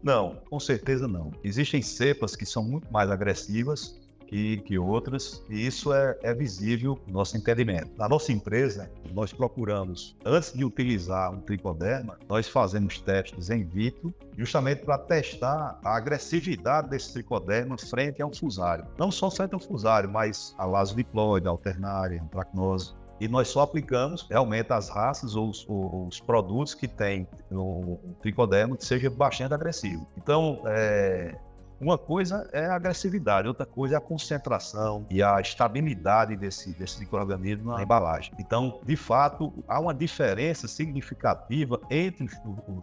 Não, 0.03 0.37
com 0.51 0.59
certeza 0.59 1.07
não. 1.07 1.31
Existem 1.45 1.81
cepas 1.81 2.35
que 2.35 2.45
são 2.45 2.65
muito 2.65 2.93
mais 2.93 3.09
agressivas 3.09 4.01
que, 4.33 4.57
que 4.62 4.79
outras, 4.79 5.45
e 5.51 5.67
isso 5.67 5.93
é, 5.93 6.17
é 6.23 6.33
visível 6.33 6.99
no 7.07 7.12
nosso 7.12 7.37
entendimento. 7.37 7.91
Na 7.99 8.09
nossa 8.09 8.33
empresa, 8.33 8.91
nós 9.12 9.31
procuramos, 9.31 10.17
antes 10.25 10.55
de 10.55 10.65
utilizar 10.65 11.31
um 11.31 11.41
tricoderma, 11.41 12.19
nós 12.27 12.49
fazemos 12.49 12.99
testes 12.99 13.51
em 13.51 13.62
vitro, 13.62 14.15
justamente 14.39 14.87
para 14.87 14.97
testar 14.97 15.79
a 15.85 15.97
agressividade 15.97 16.89
desse 16.89 17.12
tricoderma 17.12 17.77
frente 17.77 18.23
ao 18.23 18.35
fusário. 18.35 18.87
Não 18.97 19.11
só 19.11 19.31
frente 19.31 19.53
ao 19.53 19.61
fusário, 19.61 20.11
mas 20.11 20.55
a 20.57 20.65
lasodiploide, 20.65 21.47
a 21.47 21.51
alternária, 21.51 22.23
a 22.23 22.25
tracnose. 22.25 22.95
E 23.21 23.29
nós 23.29 23.49
só 23.49 23.61
aplicamos 23.61 24.27
realmente 24.31 24.73
as 24.73 24.89
raças 24.89 25.37
ou 25.37 25.51
os, 25.51 25.67
os 25.69 26.21
produtos 26.21 26.75
que 26.75 26.89
tem 26.89 27.29
no 27.51 27.99
tricoderma 28.23 28.79
que 28.79 28.85
seja 28.85 29.11
bastante 29.11 29.53
agressivo. 29.53 30.09
Então, 30.17 30.62
é, 30.65 31.37
uma 31.83 31.99
coisa 31.99 32.49
é 32.53 32.67
a 32.67 32.77
agressividade, 32.77 33.49
outra 33.49 33.67
coisa 33.67 33.97
é 33.97 33.99
a 33.99 34.01
concentração 34.01 35.05
e 35.11 35.21
a 35.23 35.41
estabilidade 35.41 36.37
desse, 36.37 36.71
desse 36.79 37.01
microorganismo 37.01 37.73
na 37.73 37.83
embalagem. 37.83 38.33
Então, 38.39 38.81
de 38.85 38.95
fato, 38.95 39.53
há 39.67 39.81
uma 39.81 39.93
diferença 39.93 40.69
significativa 40.69 41.81
entre 41.91 42.25
os, 42.25 42.33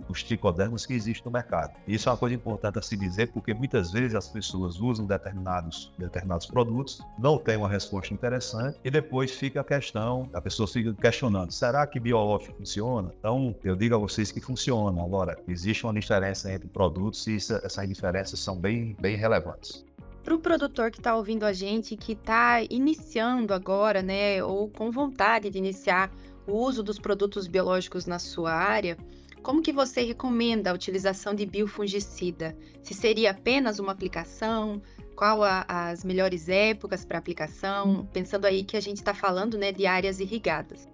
os 0.09 0.23
tricodermas 0.23 0.85
que 0.85 0.93
existem 0.93 1.23
no 1.25 1.31
mercado. 1.31 1.73
Isso 1.87 2.09
é 2.09 2.11
uma 2.11 2.17
coisa 2.17 2.35
importante 2.35 2.77
a 2.77 2.81
se 2.81 2.97
dizer, 2.97 3.31
porque 3.31 3.53
muitas 3.53 3.91
vezes 3.91 4.15
as 4.15 4.27
pessoas 4.27 4.79
usam 4.81 5.05
determinados, 5.05 5.93
determinados 5.97 6.45
produtos, 6.45 7.01
não 7.17 7.37
tem 7.37 7.55
uma 7.55 7.69
resposta 7.69 8.13
interessante 8.13 8.79
e 8.83 8.91
depois 8.91 9.31
fica 9.31 9.61
a 9.61 9.63
questão, 9.63 10.29
a 10.33 10.41
pessoa 10.41 10.67
fica 10.67 10.93
questionando, 10.93 11.51
será 11.51 11.87
que 11.87 11.99
biológico 11.99 12.57
funciona? 12.57 13.11
Então, 13.17 13.55
eu 13.63 13.75
digo 13.77 13.95
a 13.95 13.97
vocês 13.97 14.29
que 14.31 14.41
funciona. 14.41 15.01
Agora, 15.01 15.37
existe 15.47 15.85
uma 15.85 15.93
diferença 15.93 16.51
entre 16.51 16.67
produtos 16.67 17.25
e 17.27 17.37
isso, 17.37 17.53
essas 17.63 17.87
diferenças 17.87 18.39
são 18.39 18.57
bem 18.57 18.88
bem, 18.93 19.15
relevantes. 19.15 19.85
Para 20.23 20.35
o 20.35 20.39
produtor 20.39 20.91
que 20.91 20.99
está 20.99 21.15
ouvindo 21.15 21.43
a 21.45 21.53
gente, 21.53 21.95
que 21.95 22.11
está 22.11 22.61
iniciando 22.69 23.53
agora, 23.53 24.01
né, 24.01 24.43
ou 24.43 24.69
com 24.69 24.91
vontade 24.91 25.49
de 25.49 25.57
iniciar 25.57 26.11
o 26.45 26.53
uso 26.53 26.83
dos 26.83 26.99
produtos 26.99 27.47
biológicos 27.47 28.05
na 28.05 28.19
sua 28.19 28.51
área, 28.51 28.97
como 29.41 29.61
que 29.61 29.71
você 29.71 30.01
recomenda 30.01 30.69
a 30.69 30.73
utilização 30.73 31.33
de 31.33 31.45
biofungicida? 31.45 32.57
Se 32.83 32.93
seria 32.93 33.31
apenas 33.31 33.79
uma 33.79 33.91
aplicação? 33.91 34.81
Qual 35.15 35.43
a, 35.43 35.65
as 35.67 36.03
melhores 36.03 36.49
épocas 36.49 37.05
para 37.05 37.17
aplicação? 37.17 38.07
Pensando 38.11 38.45
aí 38.45 38.63
que 38.63 38.75
a 38.75 38.81
gente 38.81 38.97
está 38.97 39.13
falando 39.13 39.57
né, 39.57 39.71
de 39.71 39.85
áreas 39.85 40.19
irrigadas. 40.19 40.88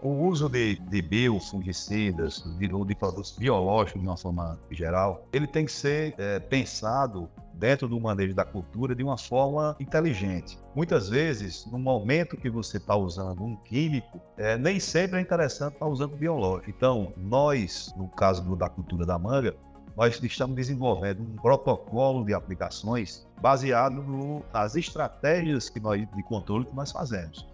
O 0.00 0.10
uso 0.10 0.48
de, 0.48 0.76
de 0.76 1.02
biofungicidas, 1.02 2.44
de, 2.56 2.68
de 2.68 2.94
produtos 2.94 3.36
biológicos 3.36 4.00
de 4.00 4.06
uma 4.06 4.16
forma 4.16 4.56
geral, 4.70 5.26
ele 5.32 5.46
tem 5.46 5.64
que 5.64 5.72
ser 5.72 6.14
é, 6.18 6.38
pensado 6.38 7.28
dentro 7.54 7.88
do 7.88 7.98
manejo 8.00 8.32
da 8.32 8.44
cultura 8.44 8.94
de 8.94 9.02
uma 9.02 9.18
forma 9.18 9.76
inteligente. 9.80 10.56
Muitas 10.72 11.08
vezes, 11.08 11.66
no 11.66 11.80
momento 11.80 12.36
que 12.36 12.48
você 12.48 12.76
está 12.76 12.94
usando 12.94 13.42
um 13.42 13.56
químico, 13.56 14.20
é, 14.36 14.56
nem 14.56 14.78
sempre 14.78 15.18
é 15.18 15.20
interessante 15.20 15.72
estar 15.72 15.86
tá 15.86 15.90
usando 15.90 16.16
biológico. 16.16 16.70
Então, 16.70 17.12
nós, 17.16 17.92
no 17.96 18.06
caso 18.06 18.44
do, 18.44 18.54
da 18.54 18.68
cultura 18.68 19.04
da 19.04 19.18
manga, 19.18 19.56
nós 19.96 20.22
estamos 20.22 20.54
desenvolvendo 20.54 21.22
um 21.22 21.34
protocolo 21.42 22.24
de 22.24 22.32
aplicações 22.32 23.26
baseado 23.40 24.00
no, 24.00 24.44
nas 24.54 24.76
estratégias 24.76 25.68
que 25.68 25.80
nós, 25.80 26.06
de 26.14 26.22
controle 26.22 26.66
que 26.66 26.76
nós 26.76 26.92
fazemos. 26.92 27.47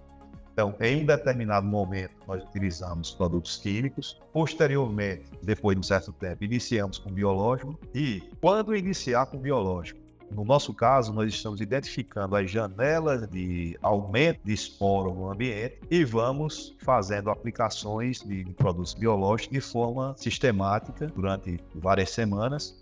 Então, 0.54 0.72
em 0.80 1.02
um 1.02 1.04
determinado 1.04 1.66
momento, 1.66 2.14
nós 2.28 2.40
utilizamos 2.44 3.10
produtos 3.10 3.56
químicos. 3.56 4.20
Posteriormente, 4.32 5.24
depois 5.42 5.74
de 5.74 5.80
um 5.80 5.82
certo 5.82 6.12
tempo, 6.12 6.44
iniciamos 6.44 6.96
com 6.96 7.10
biológico. 7.10 7.76
E 7.92 8.22
quando 8.40 8.74
iniciar 8.76 9.26
com 9.26 9.36
biológico, 9.36 9.98
no 10.30 10.44
nosso 10.44 10.72
caso, 10.72 11.12
nós 11.12 11.34
estamos 11.34 11.60
identificando 11.60 12.36
as 12.36 12.48
janelas 12.48 13.28
de 13.28 13.76
aumento 13.82 14.40
de 14.44 14.52
esporo 14.52 15.12
no 15.12 15.28
ambiente 15.28 15.80
e 15.90 16.04
vamos 16.04 16.76
fazendo 16.78 17.30
aplicações 17.30 18.20
de 18.20 18.44
produtos 18.54 18.94
biológicos 18.94 19.52
de 19.52 19.60
forma 19.60 20.14
sistemática 20.16 21.08
durante 21.08 21.58
várias 21.74 22.10
semanas 22.10 22.80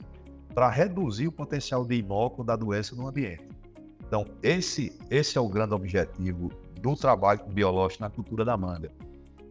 para 0.54 0.68
reduzir 0.68 1.26
o 1.26 1.32
potencial 1.32 1.86
de 1.86 1.94
inóculo 1.94 2.44
da 2.44 2.54
doença 2.54 2.94
no 2.94 3.08
ambiente. 3.08 3.48
Então, 4.06 4.26
esse, 4.42 4.98
esse 5.10 5.38
é 5.38 5.40
o 5.40 5.48
grande 5.48 5.72
objetivo 5.72 6.50
do 6.82 6.96
trabalho 6.96 7.40
biológico 7.46 8.02
na 8.02 8.10
cultura 8.10 8.44
da 8.44 8.56
manga. 8.56 8.90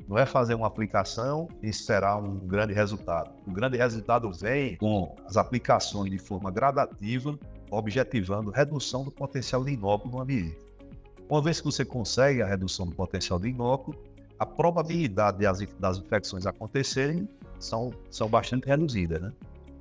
Não 0.08 0.18
é 0.18 0.26
fazer 0.26 0.54
uma 0.54 0.68
aplicação 0.68 1.48
e 1.64 1.70
esperar 1.70 2.18
um 2.18 2.38
grande 2.40 2.74
resultado. 2.74 3.32
O 3.48 3.52
grande 3.52 3.78
resultado 3.78 4.30
vem 4.34 4.76
com 4.76 5.16
as 5.26 5.38
aplicações 5.38 6.12
de 6.12 6.18
forma 6.18 6.52
gradativa, 6.52 7.40
objetivando 7.70 8.52
redução 8.52 9.06
do 9.06 9.12
potencial 9.12 9.64
de 9.64 9.72
inóculo 9.72 10.16
no 10.16 10.22
ambiente. 10.22 10.58
Uma 11.30 11.42
vez 11.42 11.62
que 11.62 11.66
você 11.66 11.86
consegue 11.86 12.42
a 12.42 12.46
redução 12.46 12.86
do 12.86 12.94
potencial 12.94 13.40
de 13.40 13.48
inóculo, 13.48 13.98
a 14.38 14.46
probabilidade 14.46 15.38
das, 15.38 15.62
das 15.80 15.98
infecções 15.98 16.46
acontecerem 16.46 17.30
são, 17.58 17.94
são 18.10 18.28
bastante 18.28 18.68
reduzidas. 18.68 19.22
Né? 19.22 19.32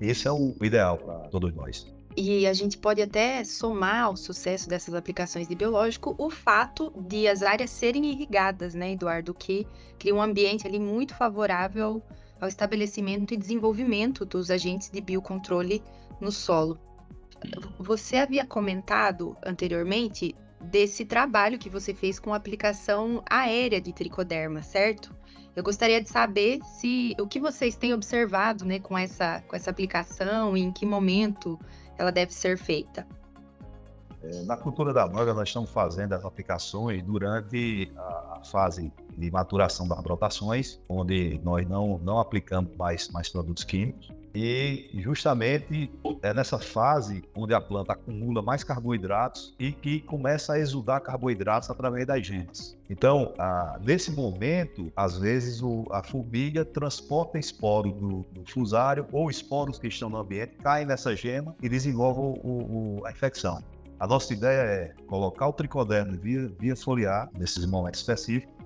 Esse 0.01 0.29
é 0.29 0.33
o 0.33 0.55
ideal 0.63 0.97
para 0.97 1.29
todos 1.29 1.53
nós. 1.53 1.93
E 2.17 2.47
a 2.47 2.53
gente 2.53 2.77
pode 2.77 3.01
até 3.01 3.45
somar 3.45 4.05
ao 4.05 4.17
sucesso 4.17 4.69
dessas 4.69 4.95
aplicações 4.95 5.47
de 5.47 5.55
biológico 5.55 6.15
o 6.19 6.29
fato 6.29 6.93
de 7.09 7.29
as 7.29 7.43
áreas 7.43 7.71
serem 7.71 8.05
irrigadas, 8.07 8.75
né, 8.75 8.93
Eduardo? 8.93 9.33
Que 9.33 9.67
cria 9.99 10.15
um 10.15 10.21
ambiente 10.21 10.67
ali 10.67 10.79
muito 10.79 11.15
favorável 11.15 12.03
ao 12.41 12.49
estabelecimento 12.49 13.33
e 13.33 13.37
desenvolvimento 13.37 14.25
dos 14.25 14.51
agentes 14.51 14.91
de 14.91 15.01
biocontrole 15.01 15.83
no 16.21 16.33
solo. 16.33 16.79
Você 17.79 18.17
havia 18.17 18.45
comentado 18.45 19.37
anteriormente 19.45 20.35
desse 20.61 21.05
trabalho 21.05 21.59
que 21.59 21.71
você 21.71 21.95
fez 21.95 22.19
com 22.19 22.35
a 22.35 22.37
aplicação 22.37 23.23
aérea 23.29 23.81
de 23.81 23.93
tricoderma, 23.93 24.63
certo? 24.63 25.15
Eu 25.57 25.63
gostaria 25.63 26.03
de 26.03 26.09
saber 26.09 26.61
se 26.63 27.15
o 27.19 27.27
que 27.27 27.41
vocês 27.41 27.77
têm 27.77 27.93
observado 27.93 28.65
né, 28.65 28.79
com, 28.79 28.97
essa, 28.97 29.43
com 29.49 29.57
essa 29.57 29.71
aplicação 29.71 30.57
e 30.57 30.61
em 30.61 30.71
que 30.71 30.87
momento 30.87 31.59
ela 32.01 32.11
deve 32.11 32.33
ser 32.33 32.57
feita. 32.57 33.07
É, 34.23 34.43
na 34.43 34.57
cultura 34.57 34.93
da 34.93 35.07
manga, 35.07 35.35
nós 35.35 35.49
estamos 35.49 35.71
fazendo 35.71 36.15
as 36.15 36.25
aplicações 36.25 37.03
durante 37.03 37.93
a 37.97 38.41
fase 38.45 38.93
de 39.17 39.31
maturação 39.31 39.87
das 39.87 40.01
brotações, 40.03 40.81
onde 40.89 41.39
nós 41.45 41.69
não, 41.69 41.99
não 41.99 42.19
aplicamos 42.19 42.75
mais, 42.77 43.09
mais 43.11 43.29
produtos 43.29 43.65
químicos. 43.65 44.11
E 44.35 44.91
justamente 44.95 45.91
é 46.23 46.33
nessa 46.33 46.59
fase 46.59 47.23
onde 47.35 47.53
a 47.53 47.61
planta 47.61 47.93
acumula 47.93 48.41
mais 48.43 48.63
carboidratos 48.63 49.55
e 49.59 49.73
que 49.73 50.01
começa 50.01 50.53
a 50.53 50.59
exudar 50.59 51.01
carboidratos 51.01 51.69
através 51.71 52.07
das 52.07 52.27
genes. 52.27 52.79
Então, 52.89 53.35
nesse 53.85 54.13
momento, 54.13 54.93
às 54.95 55.19
vezes 55.19 55.63
o, 55.63 55.85
a 55.91 56.03
formiga 56.03 56.65
transporta 56.65 57.39
esporos 57.39 57.93
do, 57.95 58.25
do, 58.33 58.51
fusário 58.51 59.07
ou 59.13 59.31
esporos 59.31 59.79
que 59.79 59.89
estão 59.89 60.09
no 60.09 60.19
ambiente, 60.19 60.55
caem 60.63 60.87
nessa 60.87 61.15
gema 61.15 61.55
e 61.63 61.69
desenvolvem 61.69 62.41
o, 62.45 63.01
o, 63.01 63.07
a 63.07 63.11
infecção. 63.11 63.63
A 63.99 64.07
nossa 64.07 64.33
ideia 64.33 64.61
é 64.61 64.95
colocar 65.07 65.49
o 65.49 65.53
tricodermo 65.53 66.17
via, 66.19 66.51
via 66.59 66.75
foliar, 66.75 67.29
nesses 67.39 67.67
momentos 67.67 68.01
específicos, 68.01 68.60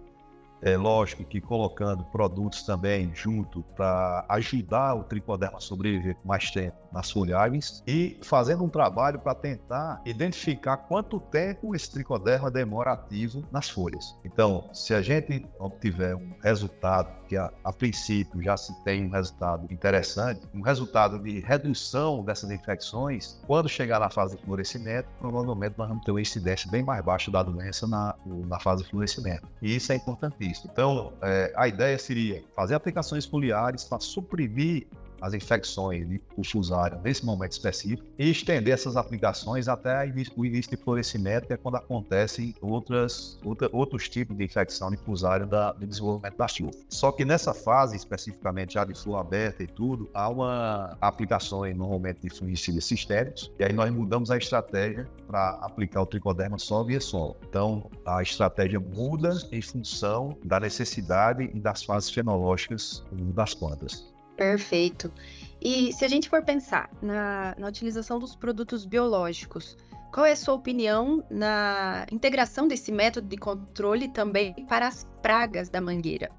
é 0.65 0.79
lógico 0.79 1.25
que 1.25 1.43
colocando 1.43 2.03
produtos 2.05 2.63
também 2.63 3.15
junto 3.15 3.63
para 3.77 4.25
ajudar 4.31 4.95
o 4.95 5.05
tricoderma 5.05 5.59
a 5.59 5.61
sobreviver 5.61 6.17
mais 6.25 6.51
tempo 6.51 6.79
nas 6.91 7.11
folhagens 7.11 7.83
e 7.87 8.19
fazendo 8.23 8.65
um 8.65 8.69
trabalho 8.69 9.19
para 9.19 9.35
tentar 9.35 10.01
identificar 10.07 10.79
quanto 10.79 11.21
tempo 11.21 11.75
esse 11.77 11.91
tricoderma 11.91 12.51
demora 12.51 12.93
ativo 12.93 13.47
nas 13.53 13.69
folhas. 13.69 14.17
Então, 14.25 14.71
se 14.73 14.95
a 14.95 15.03
gente 15.03 15.47
obtiver 15.59 16.17
um 16.17 16.35
resultado 16.43 17.13
que 17.35 17.37
a, 17.37 17.51
a 17.65 17.73
princípio 17.73 18.41
já 18.41 18.57
se 18.57 18.73
tem 18.85 19.07
um 19.07 19.11
resultado 19.11 19.67
interessante, 19.73 20.41
um 20.55 20.61
resultado 20.61 21.19
de 21.19 21.41
redução 21.41 22.23
dessas 22.25 22.51
infecções, 22.51 23.41
quando 23.47 23.69
chegar 23.69 23.99
na 23.99 24.09
fase 24.09 24.37
de 24.37 24.43
florescimento, 24.43 25.09
provavelmente 25.19 25.75
nós 25.77 25.89
vamos 25.89 26.05
ter 26.05 26.13
uma 26.13 26.21
incidência 26.21 26.71
bem 26.71 26.83
mais 26.83 27.05
baixa 27.05 27.31
da 27.31 27.43
doença 27.43 27.87
na, 27.87 28.15
na 28.25 28.61
fase 28.61 28.85
de 28.85 28.91
florescimento. 28.91 29.49
E 29.61 29.75
isso 29.75 29.93
é 29.93 29.97
importantíssimo. 29.97 30.71
Então, 30.73 31.13
é, 31.23 31.53
a 31.57 31.67
ideia 31.67 31.99
seria 31.99 32.45
fazer 32.55 32.75
aplicações 32.75 33.25
foliares 33.25 33.83
para 33.83 33.99
suprimir 33.99 34.87
as 35.21 35.35
infecções 35.35 36.09
de 36.09 36.21
fusário 36.51 37.01
nesse 37.03 37.25
momento 37.25 37.53
específico 37.53 38.05
e 38.19 38.31
estender 38.31 38.75
essas 38.75 38.97
aplicações 38.97 39.69
até 39.69 40.05
o 40.37 40.45
início 40.45 40.71
de 40.71 40.77
florescimento, 40.77 41.47
que 41.47 41.53
é 41.53 41.57
quando 41.57 41.77
acontecem 41.77 42.55
outras, 42.61 43.39
outra, 43.45 43.69
outros 43.73 44.09
tipos 44.09 44.37
de 44.37 44.45
infecção 44.45 44.91
de 44.91 44.97
fusário 44.97 45.47
da, 45.47 45.73
do 45.73 45.87
desenvolvimento 45.87 46.37
da 46.37 46.49
chuva. 46.49 46.73
Só 46.89 47.11
que 47.11 47.25
nessa 47.25 47.55
fase, 47.55 47.97
especificamente 47.97 48.75
já 48.75 48.85
de 48.85 48.95
flor 48.95 49.19
aberta 49.19 49.63
e 49.63 49.67
tudo, 49.67 50.09
há 50.13 50.29
uma 50.29 50.97
aplicação 51.01 51.65
normalmente 51.75 52.21
de 52.21 52.31
fungicidas 52.31 52.85
sistêmicos, 52.85 53.51
e 53.59 53.65
aí 53.65 53.73
nós 53.73 53.91
mudamos 53.91 54.31
a 54.31 54.37
estratégia 54.37 55.09
para 55.27 55.51
aplicar 55.63 56.03
o 56.03 56.07
tricoderma 56.07 56.59
só 56.59 56.83
via 56.83 57.01
solo. 57.01 57.37
Então, 57.49 57.91
a 58.05 58.23
estratégia 58.23 58.79
muda 58.81 59.37
em 59.51 59.63
função 59.63 60.37
da 60.45 60.61
necessidade 60.61 61.51
e 61.55 61.61
das 61.61 61.83
fases 61.83 62.11
fenológicas 62.11 63.05
das 63.13 63.55
plantas. 63.55 64.14
Perfeito. 64.37 65.13
E 65.61 65.93
se 65.93 66.05
a 66.05 66.09
gente 66.09 66.29
for 66.29 66.43
pensar 66.43 66.91
na, 67.01 67.55
na 67.59 67.69
utilização 67.69 68.19
dos 68.19 68.35
produtos 68.37 68.85
biológicos, 68.85 69.77
qual 70.13 70.27
é 70.27 70.33
a 70.33 70.37
sua 70.37 70.55
opinião 70.55 71.25
na 71.31 72.07
integração 72.13 72.69
desse 72.69 72.93
método 72.93 73.27
de 73.27 73.37
controle 73.37 74.09
também 74.09 74.55
para 74.69 74.87
as 74.87 75.05
pragas 75.23 75.69
da 75.69 75.81
mangueira? 75.81 76.31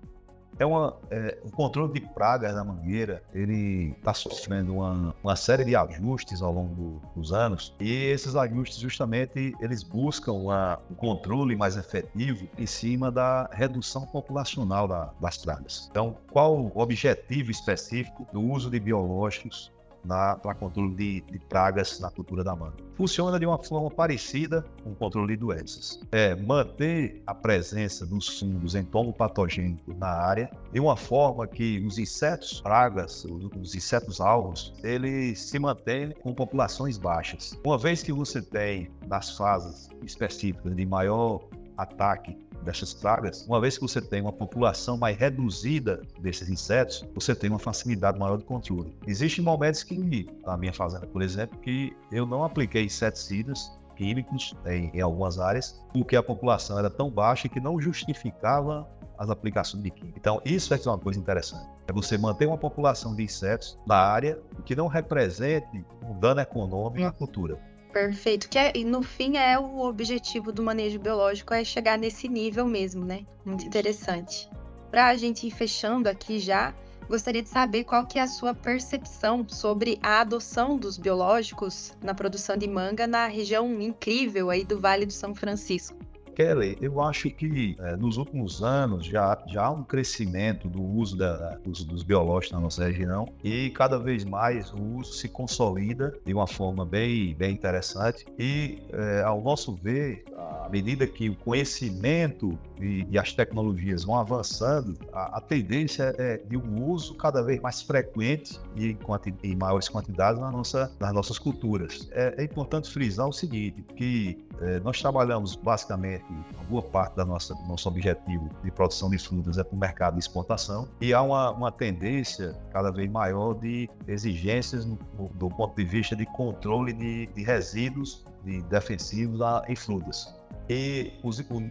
É 0.60 0.66
uma, 0.66 0.96
é, 1.10 1.38
o 1.44 1.52
controle 1.52 1.94
de 1.94 2.02
pragas 2.02 2.54
da 2.56 2.64
mangueira, 2.64 3.22
ele 3.34 3.94
está 3.98 4.14
sofrendo 4.14 4.76
uma, 4.76 5.14
uma 5.24 5.36
série 5.36 5.66
de 5.66 5.76
ajustes 5.76 6.42
ao 6.42 6.52
longo 6.52 7.02
dos 7.16 7.34
anos 7.34 7.76
e 7.80 7.92
esses 8.06 8.36
ajustes 8.36 8.78
justamente 8.78 9.54
eles 9.60 9.84
buscam 9.84 10.34
uma, 10.34 10.80
um 10.90 10.96
controle 10.96 11.56
mais 11.56 11.76
efetivo 11.76 12.48
em 12.58 12.66
cima 12.66 13.12
da 13.12 13.50
redução 13.52 14.06
populacional 14.06 14.88
da, 14.88 15.12
das 15.20 15.38
pragas. 15.38 15.88
Então, 15.92 16.16
qual 16.32 16.58
o 16.58 16.72
objetivo 16.76 17.52
específico 17.52 18.28
do 18.32 18.42
uso 18.42 18.70
de 18.70 18.80
biológicos 18.80 19.75
para 20.08 20.54
controle 20.56 20.94
de, 20.96 21.22
de, 21.22 21.40
pragas 21.40 22.00
na 22.00 22.10
cultura 22.10 22.44
da 22.44 22.56
manga. 22.56 22.76
Funciona 22.96 23.40
de 23.40 23.46
uma 23.46 23.58
forma 23.58 23.90
parecida 23.90 24.66
com 24.84 24.92
o 24.92 24.96
controle 24.96 25.36
de 25.36 25.40
doenças. 25.40 26.00
É 26.12 26.36
manter 26.36 27.22
a 27.28 27.34
presença 27.34 28.06
dos 28.06 28.40
fungos 28.40 28.76
entomopatogênicos 28.76 29.96
na 29.98 30.08
área 30.08 30.50
de 30.72 30.80
uma 30.80 30.96
forma 30.96 31.48
que 31.48 31.84
os 31.86 31.98
insetos 31.98 32.62
pragas, 32.62 33.26
os 33.26 33.76
insetos 33.76 34.22
alvos, 34.22 34.74
eles 34.84 35.40
se 35.40 35.60
mantenham 35.60 36.12
com 36.22 36.34
populações 36.34 36.98
baixas. 36.98 37.58
Uma 37.66 37.78
vez 37.78 38.02
que 38.04 38.12
você 38.12 38.42
tem 38.42 38.90
nas 39.08 39.36
fases 39.36 39.90
específicas 40.04 40.76
de 40.76 40.86
maior 40.86 41.48
ataque 41.78 42.45
dessas 42.66 42.94
pragas, 42.94 43.46
uma 43.48 43.62
vez 43.62 43.78
que 43.78 43.82
você 43.82 44.02
tem 44.02 44.22
uma 44.22 44.34
população 44.34 44.98
mais 44.98 45.18
reduzida 45.18 46.02
desses 46.20 46.50
insetos, 46.50 47.06
você 47.14 47.36
tem 47.36 47.50
uma 47.50 47.60
facilidade 47.60 48.20
maior 48.20 48.38
de 48.38 48.44
controle. 48.44 48.96
Existem 49.08 49.44
momentos 49.44 49.84
que, 49.84 50.28
na 50.46 50.58
minha 50.58 50.74
fazenda, 50.74 51.08
por 51.08 51.22
exemplo, 51.22 51.58
que 51.60 51.96
eu 52.12 52.26
não 52.26 52.44
apliquei 52.44 52.84
inseticidas 52.84 53.72
químicos 53.96 54.54
em, 54.66 54.92
em 54.94 55.02
algumas 55.02 55.40
áreas, 55.40 55.82
porque 55.94 56.16
a 56.16 56.24
população 56.24 56.78
era 56.78 56.90
tão 56.90 57.10
baixa 57.10 57.48
que 57.48 57.62
não 57.62 57.80
justificava 57.80 58.86
as 59.18 59.30
aplicações 59.30 59.82
de 59.82 59.90
química. 59.90 60.18
Então, 60.20 60.42
isso 60.44 60.74
é 60.74 60.80
uma 60.86 60.98
coisa 60.98 61.20
interessante. 61.20 61.66
É 61.88 61.94
você 61.94 62.18
manter 62.18 62.48
uma 62.48 62.58
população 62.58 63.16
de 63.16 63.24
insetos 63.24 63.80
na 63.88 63.96
área 63.96 64.40
que 64.66 64.76
não 64.76 64.88
represente 64.88 65.86
um 66.04 66.20
dano 66.20 66.42
econômico 66.42 67.08
à 67.08 67.12
cultura. 67.12 67.58
Perfeito. 67.96 68.50
Que 68.50 68.60
é, 68.60 68.74
no 68.84 69.02
fim 69.02 69.38
é 69.38 69.58
o 69.58 69.80
objetivo 69.80 70.52
do 70.52 70.62
manejo 70.62 71.00
biológico 71.00 71.54
é 71.54 71.64
chegar 71.64 71.98
nesse 71.98 72.28
nível 72.28 72.68
mesmo, 72.68 73.06
né? 73.06 73.26
Muito 73.46 73.66
interessante. 73.66 74.50
Para 74.92 75.08
a 75.08 75.16
gente 75.16 75.48
ir 75.48 75.52
fechando 75.52 76.10
aqui 76.10 76.38
já, 76.38 76.76
gostaria 77.08 77.42
de 77.42 77.48
saber 77.48 77.86
qual 77.86 78.06
que 78.06 78.20
é 78.20 78.24
a 78.24 78.28
sua 78.28 78.54
percepção 78.54 79.48
sobre 79.48 79.98
a 80.04 80.20
adoção 80.20 80.76
dos 80.76 80.98
biológicos 80.98 81.94
na 82.04 82.14
produção 82.14 82.58
de 82.58 82.68
manga 82.68 83.08
na 83.08 83.28
região 83.28 83.82
incrível 83.82 84.50
aí 84.50 84.66
do 84.66 84.78
Vale 84.78 85.06
do 85.06 85.14
São 85.14 85.34
Francisco. 85.34 85.98
Kelly, 86.36 86.78
eu 86.82 87.02
acho 87.02 87.30
que 87.30 87.78
é, 87.80 87.96
nos 87.96 88.18
últimos 88.18 88.62
anos 88.62 89.06
já, 89.06 89.42
já 89.48 89.66
há 89.66 89.72
um 89.72 89.84
crescimento 89.84 90.68
do 90.68 90.84
uso 90.84 91.16
da, 91.16 91.56
dos, 91.64 91.84
dos, 91.86 92.04
biológicos 92.04 92.52
na 92.52 92.60
nossa 92.60 92.86
região 92.86 93.30
e 93.44 93.70
cada 93.70 93.98
vez 93.98 94.26
mais 94.26 94.72
o 94.74 94.82
uso 94.98 95.14
se 95.14 95.30
consolida 95.30 96.14
de 96.26 96.34
uma 96.34 96.46
forma 96.46 96.86
bem, 96.86 97.34
bem 97.36 97.54
interessante 97.54 98.26
e, 98.38 98.84
é, 98.92 99.22
ao 99.24 99.42
nosso 99.42 99.74
ver, 99.76 100.26
à 100.36 100.70
medida 100.70 101.08
que 101.08 101.30
o 101.30 101.36
conhecimento 101.36 102.58
e, 102.82 103.08
e 103.10 103.18
as 103.18 103.32
tecnologias 103.32 104.04
vão 104.04 104.18
avançando, 104.18 104.98
a, 105.14 105.38
a, 105.38 105.42
tendência 105.42 106.14
é 106.18 106.38
de 106.38 106.58
um 106.58 106.84
uso 106.84 107.16
cada 107.16 107.42
vez 107.42 107.62
mais 107.62 107.82
frequente 107.82 108.60
e 108.76 108.88
em, 108.88 108.96
quanti, 108.96 109.34
em 109.44 109.56
maiores 109.56 109.88
quantidades 109.88 110.42
na 110.42 110.52
nossa, 110.52 110.92
nas 111.00 111.14
nossas 111.14 111.40
culturas. 111.40 112.10
É, 112.12 112.36
é 112.38 112.44
importante 112.44 112.92
frisar 112.92 113.28
o 113.28 113.34
seguinte, 113.34 113.82
que 113.96 114.46
é, 114.62 114.80
nós 114.80 115.02
trabalhamos 115.02 115.56
basicamente, 115.56 116.25
uma 116.30 116.64
boa 116.70 116.82
parte 116.82 117.16
da 117.16 117.26
nossa 117.26 117.56
nosso 117.68 117.88
objetivo 117.88 118.50
de 118.64 118.72
produção 118.72 119.10
de 119.10 119.18
frutas 119.18 119.58
é 119.58 119.64
para 119.64 119.76
o 119.76 119.80
mercado 119.80 120.14
de 120.14 120.20
exportação 120.20 120.88
e 121.00 121.14
há 121.14 121.22
uma, 121.22 121.52
uma 121.52 121.72
tendência 121.72 122.56
cada 122.72 122.92
vez 122.92 123.10
maior 123.10 123.54
de 123.54 123.90
exigências 124.08 124.86
no, 124.86 124.98
do 125.36 125.50
ponto 125.50 125.76
de 125.76 125.86
vista 125.86 126.16
de 126.16 126.26
controle 126.26 126.94
de, 126.94 127.28
de 127.28 127.44
resíduos 127.44 128.26
de 128.44 128.62
defensivos 128.64 129.40
em 129.68 129.76
frutas. 129.76 130.34
E 130.70 131.14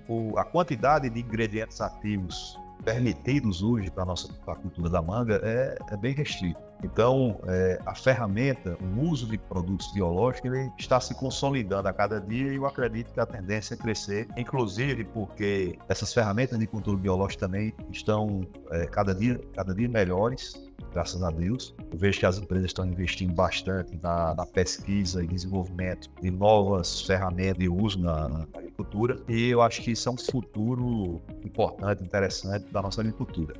o, 0.08 0.38
a 0.38 0.44
quantidade 0.44 1.08
de 1.10 1.20
ingredientes 1.20 1.80
ativos 1.80 2.58
permitidos 2.84 3.62
hoje 3.62 3.90
para 3.90 4.02
a 4.02 4.06
nossa 4.06 4.32
pra 4.44 4.54
cultura 4.54 4.88
da 4.88 5.00
manga 5.00 5.40
é, 5.42 5.76
é 5.90 5.96
bem 5.96 6.14
restrito. 6.14 6.60
Então, 6.82 7.40
é, 7.46 7.80
a 7.86 7.94
ferramenta, 7.94 8.76
o 8.80 9.00
uso 9.08 9.26
de 9.26 9.38
produtos 9.38 9.90
biológicos, 9.92 10.52
ele 10.52 10.70
está 10.78 11.00
se 11.00 11.14
consolidando 11.14 11.88
a 11.88 11.92
cada 11.92 12.20
dia 12.20 12.52
e 12.52 12.56
eu 12.56 12.66
acredito 12.66 13.12
que 13.12 13.18
a 13.18 13.24
tendência 13.24 13.74
é 13.74 13.76
crescer, 13.76 14.28
inclusive 14.36 15.04
porque 15.04 15.78
essas 15.88 16.12
ferramentas 16.12 16.58
de 16.58 16.66
controle 16.66 17.00
biológico 17.00 17.40
também 17.40 17.72
estão 17.90 18.42
é, 18.70 18.86
cada, 18.86 19.14
dia, 19.14 19.40
cada 19.54 19.74
dia 19.74 19.88
melhores 19.88 20.54
graças 20.94 21.22
a 21.22 21.30
Deus. 21.30 21.74
Eu 21.90 21.98
vejo 21.98 22.20
que 22.20 22.26
as 22.26 22.38
empresas 22.38 22.66
estão 22.66 22.86
investindo 22.86 23.34
bastante 23.34 23.98
na, 24.00 24.34
na 24.34 24.46
pesquisa 24.46 25.22
e 25.22 25.26
desenvolvimento 25.26 26.08
de 26.22 26.30
novas 26.30 27.02
ferramentas 27.02 27.58
de 27.58 27.68
uso 27.68 27.98
na, 27.98 28.28
na, 28.28 28.46
agricultura 28.54 29.20
e 29.28 29.48
eu 29.48 29.60
acho 29.60 29.82
que 29.82 29.90
isso 29.90 30.08
é 30.08 30.12
um 30.12 30.16
futuro 30.16 31.20
importante, 31.44 32.02
interessante 32.02 32.70
da 32.72 32.80
nossa 32.80 33.00
agricultura. 33.00 33.54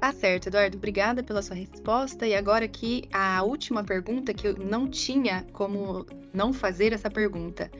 Tá 0.00 0.12
certo, 0.12 0.48
Eduardo. 0.48 0.76
Obrigada 0.76 1.22
pela 1.22 1.42
sua 1.42 1.54
resposta. 1.54 2.26
E 2.26 2.34
agora 2.34 2.64
aqui 2.64 3.04
a 3.12 3.42
última 3.42 3.84
pergunta, 3.84 4.32
que 4.32 4.48
eu 4.48 4.56
não 4.56 4.88
tinha 4.88 5.46
como 5.52 6.06
não 6.32 6.52
fazer 6.52 6.92
essa 6.94 7.10
pergunta. 7.10 7.70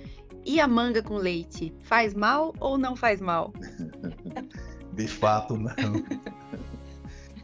E 0.44 0.61
a 0.61 0.68
manga 0.68 1.02
com 1.02 1.16
leite, 1.16 1.72
faz 1.83 2.14
mal 2.14 2.54
ou 2.61 2.76
não 2.76 2.94
faz 2.94 3.20
mal? 3.20 3.52
De 4.92 5.09
fato, 5.09 5.56
não. 5.56 5.72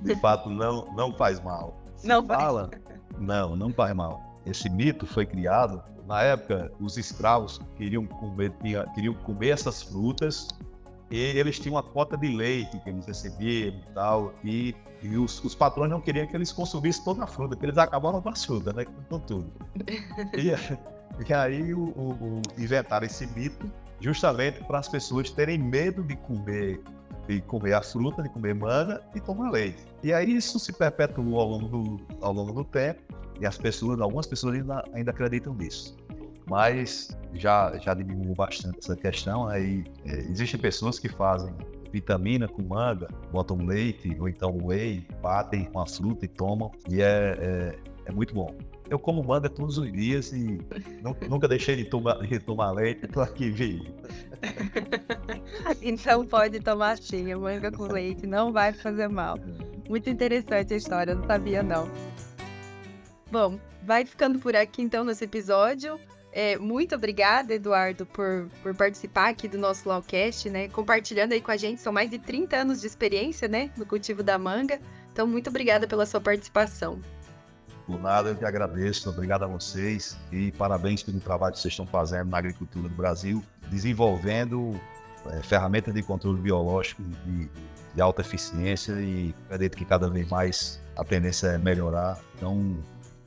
De 0.06 0.20
fato, 0.20 0.48
não, 0.50 0.86
não 0.94 1.12
faz 1.12 1.40
mal. 1.42 1.82
Se 1.96 2.06
não 2.06 2.24
fala? 2.26 2.70
Faz. 2.70 3.00
Não, 3.18 3.56
não 3.56 3.72
faz 3.72 3.94
mal. 3.94 4.40
Esse 4.44 4.68
mito 4.68 5.06
foi 5.06 5.26
criado 5.26 5.82
na 6.06 6.22
época. 6.22 6.70
Os 6.80 6.96
escravos 6.96 7.60
queriam 7.76 8.06
comer, 8.06 8.52
queriam 8.94 9.14
comer 9.14 9.50
essas 9.50 9.82
frutas 9.82 10.48
e 11.10 11.16
eles 11.16 11.58
tinham 11.58 11.74
uma 11.74 11.82
cota 11.82 12.16
de 12.16 12.28
leite 12.28 12.78
que 12.80 12.90
eles 12.90 13.06
recebiam 13.06 13.74
e 13.74 13.94
tal. 13.94 14.32
E, 14.44 14.74
e 15.02 15.16
os, 15.16 15.42
os, 15.44 15.54
patrões 15.54 15.90
não 15.90 16.00
queriam 16.00 16.26
que 16.26 16.36
eles 16.36 16.52
consumissem 16.52 17.04
toda 17.04 17.24
a 17.24 17.26
fruta, 17.26 17.50
porque 17.50 17.66
eles 17.66 17.78
acabavam 17.78 18.20
com 18.20 18.28
a 18.28 18.34
fruta, 18.34 18.72
né? 18.72 18.84
Com 19.08 19.20
tudo. 19.20 19.52
E, 20.36 20.50
e 21.28 21.34
aí 21.34 21.72
o, 21.74 21.84
o, 21.90 22.10
o, 22.12 22.42
inventaram 22.58 23.06
esse 23.06 23.26
mito 23.28 23.70
justamente 24.00 24.62
para 24.64 24.78
as 24.78 24.88
pessoas 24.88 25.30
terem 25.30 25.58
medo 25.58 26.02
de 26.02 26.16
comer 26.16 26.80
de 27.26 27.40
comer 27.42 27.74
a 27.74 27.82
fruta, 27.82 28.22
de 28.22 28.28
comer 28.28 28.54
manga 28.54 29.02
e 29.14 29.20
tomar 29.20 29.50
leite. 29.50 29.84
E 30.02 30.12
aí 30.12 30.36
isso 30.36 30.58
se 30.58 30.72
perpetuou 30.72 31.40
ao 31.40 31.48
longo 31.48 31.68
do, 31.68 32.06
ao 32.20 32.32
longo 32.32 32.52
do 32.52 32.64
tempo 32.64 33.02
e 33.40 33.46
as 33.46 33.58
pessoas, 33.58 34.00
algumas 34.00 34.26
pessoas 34.26 34.54
ainda, 34.54 34.84
ainda 34.92 35.10
acreditam 35.10 35.54
nisso. 35.54 35.96
Mas 36.48 37.16
já, 37.34 37.76
já 37.78 37.92
diminuiu 37.92 38.34
bastante 38.34 38.78
essa 38.78 38.96
questão. 38.96 39.48
Aí 39.48 39.84
é, 40.04 40.18
existem 40.30 40.60
pessoas 40.60 40.98
que 40.98 41.08
fazem 41.08 41.52
vitamina 41.92 42.46
com 42.46 42.62
manga, 42.62 43.08
botam 43.32 43.56
leite 43.58 44.16
ou 44.20 44.28
então 44.28 44.56
whey, 44.62 45.06
batem 45.22 45.64
com 45.64 45.80
a 45.80 45.86
fruta 45.86 46.24
e 46.24 46.28
tomam. 46.28 46.70
E 46.88 47.02
é, 47.02 47.36
é, 47.38 47.78
é 48.06 48.12
muito 48.12 48.34
bom. 48.34 48.54
Eu 48.88 48.98
como 48.98 49.22
manga 49.22 49.48
todos 49.48 49.78
os 49.78 49.92
dias 49.92 50.32
e 50.32 50.60
nunca 51.28 51.48
deixei 51.48 51.76
de 51.76 51.84
tomar, 51.84 52.18
de 52.18 52.38
tomar 52.38 52.70
leite, 52.72 53.04
estou 53.04 53.22
aqui 53.22 53.50
vivo. 53.50 53.84
então 55.82 56.24
pode 56.24 56.60
tomar 56.60 56.96
sim, 56.98 57.34
manga 57.34 57.70
com 57.72 57.84
leite, 57.84 58.26
não 58.26 58.52
vai 58.52 58.72
fazer 58.72 59.08
mal. 59.08 59.38
Muito 59.88 60.08
interessante 60.08 60.74
a 60.74 60.76
história, 60.76 61.14
não 61.14 61.26
sabia 61.26 61.62
não. 61.62 61.90
Bom, 63.30 63.58
vai 63.82 64.04
ficando 64.04 64.38
por 64.38 64.54
aqui 64.54 64.82
então 64.82 65.04
nesse 65.04 65.24
episódio. 65.24 65.98
É, 66.32 66.58
muito 66.58 66.94
obrigada, 66.94 67.54
Eduardo, 67.54 68.04
por, 68.04 68.48
por 68.62 68.74
participar 68.74 69.30
aqui 69.30 69.48
do 69.48 69.56
nosso 69.56 69.88
Lawcast, 69.88 70.50
né? 70.50 70.68
Compartilhando 70.68 71.32
aí 71.32 71.40
com 71.40 71.50
a 71.50 71.56
gente, 71.56 71.80
são 71.80 71.92
mais 71.92 72.10
de 72.10 72.18
30 72.18 72.56
anos 72.58 72.82
de 72.82 72.86
experiência, 72.86 73.48
né? 73.48 73.70
No 73.74 73.86
cultivo 73.86 74.22
da 74.22 74.38
manga. 74.38 74.78
Então, 75.10 75.26
muito 75.26 75.48
obrigada 75.48 75.88
pela 75.88 76.04
sua 76.04 76.20
participação. 76.20 77.00
Por 77.86 78.00
nada, 78.00 78.30
eu 78.30 78.36
que 78.36 78.44
agradeço. 78.44 79.08
Obrigado 79.08 79.44
a 79.44 79.46
vocês 79.46 80.16
e 80.32 80.50
parabéns 80.52 81.02
pelo 81.04 81.20
trabalho 81.20 81.54
que 81.54 81.60
vocês 81.60 81.72
estão 81.72 81.86
fazendo 81.86 82.28
na 82.28 82.38
agricultura 82.38 82.88
do 82.88 82.94
Brasil, 82.94 83.44
desenvolvendo 83.70 84.78
é, 85.30 85.40
ferramentas 85.42 85.94
de 85.94 86.02
controle 86.02 86.40
biológico 86.40 87.02
de, 87.02 87.48
de 87.94 88.00
alta 88.00 88.22
eficiência 88.22 88.92
e 88.94 89.32
acredito 89.44 89.76
que 89.76 89.84
cada 89.84 90.10
vez 90.10 90.28
mais 90.28 90.80
a 90.96 91.04
tendência 91.04 91.48
é 91.48 91.58
melhorar. 91.58 92.18
Então, 92.36 92.76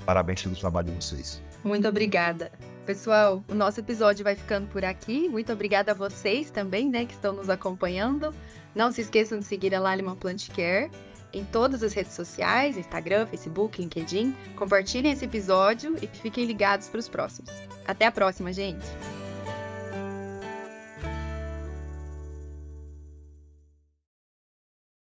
parabéns 0.06 0.44
pelo 0.44 0.56
trabalho 0.56 0.90
de 0.90 0.96
vocês. 0.96 1.42
Muito 1.64 1.88
obrigada. 1.88 2.52
Pessoal, 2.86 3.44
o 3.48 3.54
nosso 3.54 3.80
episódio 3.80 4.24
vai 4.24 4.36
ficando 4.36 4.68
por 4.68 4.84
aqui. 4.84 5.30
Muito 5.30 5.54
obrigada 5.54 5.92
a 5.92 5.96
vocês 5.96 6.50
também, 6.50 6.90
né, 6.90 7.06
que 7.06 7.14
estão 7.14 7.34
nos 7.34 7.50
acompanhando. 7.50 8.34
Não 8.76 8.92
se 8.92 9.02
esqueçam 9.02 9.40
de 9.40 9.46
seguir 9.46 9.74
a 9.74 9.80
Laliman 9.80 10.16
Plant 10.16 10.50
Care 10.50 10.90
em 11.34 11.44
todas 11.46 11.84
as 11.84 11.94
redes 11.94 12.14
sociais, 12.14 12.78
Instagram, 12.78 13.26
Facebook, 13.28 13.82
LinkedIn. 13.82 14.36
Compartilhem 14.56 15.12
esse 15.12 15.26
episódio 15.26 15.96
e 16.02 16.08
fiquem 16.08 16.46
ligados 16.46 16.88
para 16.88 17.00
os 17.00 17.10
próximos. 17.10 17.52
Até 17.86 18.06
a 18.06 18.12
próxima, 18.12 18.54
gente! 18.54 18.86